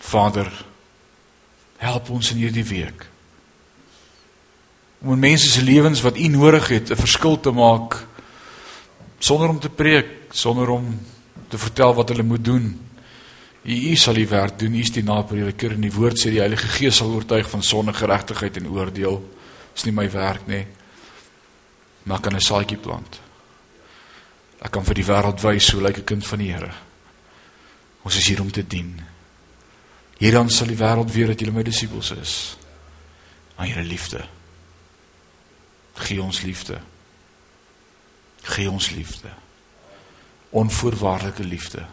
[0.00, 0.64] Vader,
[1.76, 3.10] help ons in hierdie week
[5.02, 8.06] om mense se lewens wat u nodig het 'n verskil te maak
[9.18, 11.00] sonder om te preek, sonder om
[11.48, 12.80] te vertel wat hulle moet doen.
[13.62, 16.42] U u sal die werk doen, u is die naprediker en die woord sê die
[16.42, 19.20] Heilige Gees sal oortuig van sonde, geregtigheid en oordeel.
[19.74, 20.66] Dis nie my werk nie.
[22.02, 23.20] Maar kan 'n saadjie plant.
[24.58, 26.72] Ek kan vir die wêreld wys hoe lyk 'n kind van die Here.
[28.02, 29.00] Ons is hier om te dien.
[30.18, 32.56] Hierdan sal die wêreld weet dat julle my disippels is.
[33.56, 34.24] Aan julle liefde.
[35.94, 36.80] Gee ons liefde.
[38.42, 39.28] Gee ons liefde.
[40.50, 41.86] Onvoorwaardelike liefde.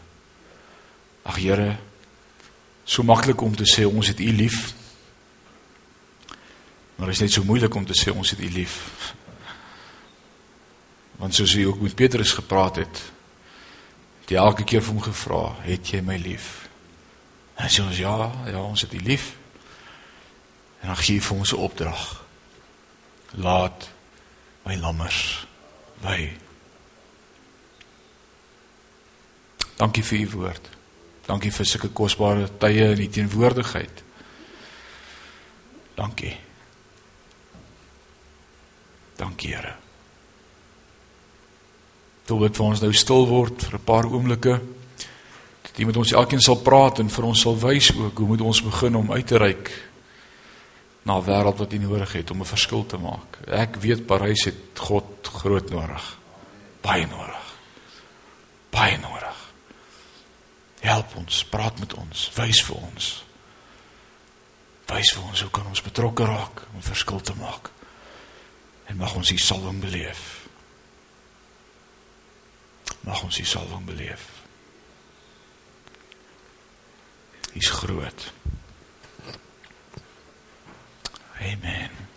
[1.24, 1.78] Ag Here,
[2.86, 4.74] so maklik om te sê ons het U lief.
[6.95, 8.80] Maar dit is net so moeilik om te sê ons het U lief.
[11.20, 13.03] Want soos hy ook met Petrus gepraat het,
[14.22, 16.70] het hy elke keer vir hom gevra, "Het jy my lief?"
[17.57, 19.36] En hy sê ons ja, ja, ons het U lief.
[20.80, 22.26] En dan gee hy vir ons 'n opdrag.
[23.32, 23.89] Laat
[24.63, 25.47] my lammers
[26.01, 26.38] wy.
[29.80, 30.70] Dankie vir u woord.
[31.30, 34.02] Dankie vir sulke kosbare tye in die teenwoordigheid.
[36.00, 36.34] Dankie.
[39.20, 39.76] Dankie Here.
[42.26, 44.60] Toe wat vir ons nou stil word vir 'n paar oomblikke.
[45.64, 48.42] Dat jy met ons elkeen sal praat en vir ons sal wys ook hoe moet
[48.42, 49.70] ons begin om uit te reik
[51.04, 53.38] na 'n wêreld wat U nodig het om 'n verskil te maak.
[53.48, 56.18] Ek weet Parys het God groot nodig.
[56.82, 57.56] Baie nodig.
[58.70, 59.39] Baie nodig.
[60.80, 63.10] Help ons, praat met ons, wys vir ons.
[64.90, 67.72] Wys vir ons hoe kan ons betrokke raak om verskil te maak.
[68.90, 70.26] En mag ons U salwing beleef.
[73.06, 74.30] Mag ons U salwing beleef.
[77.54, 78.32] Hy's groot.
[81.40, 82.09] Amen.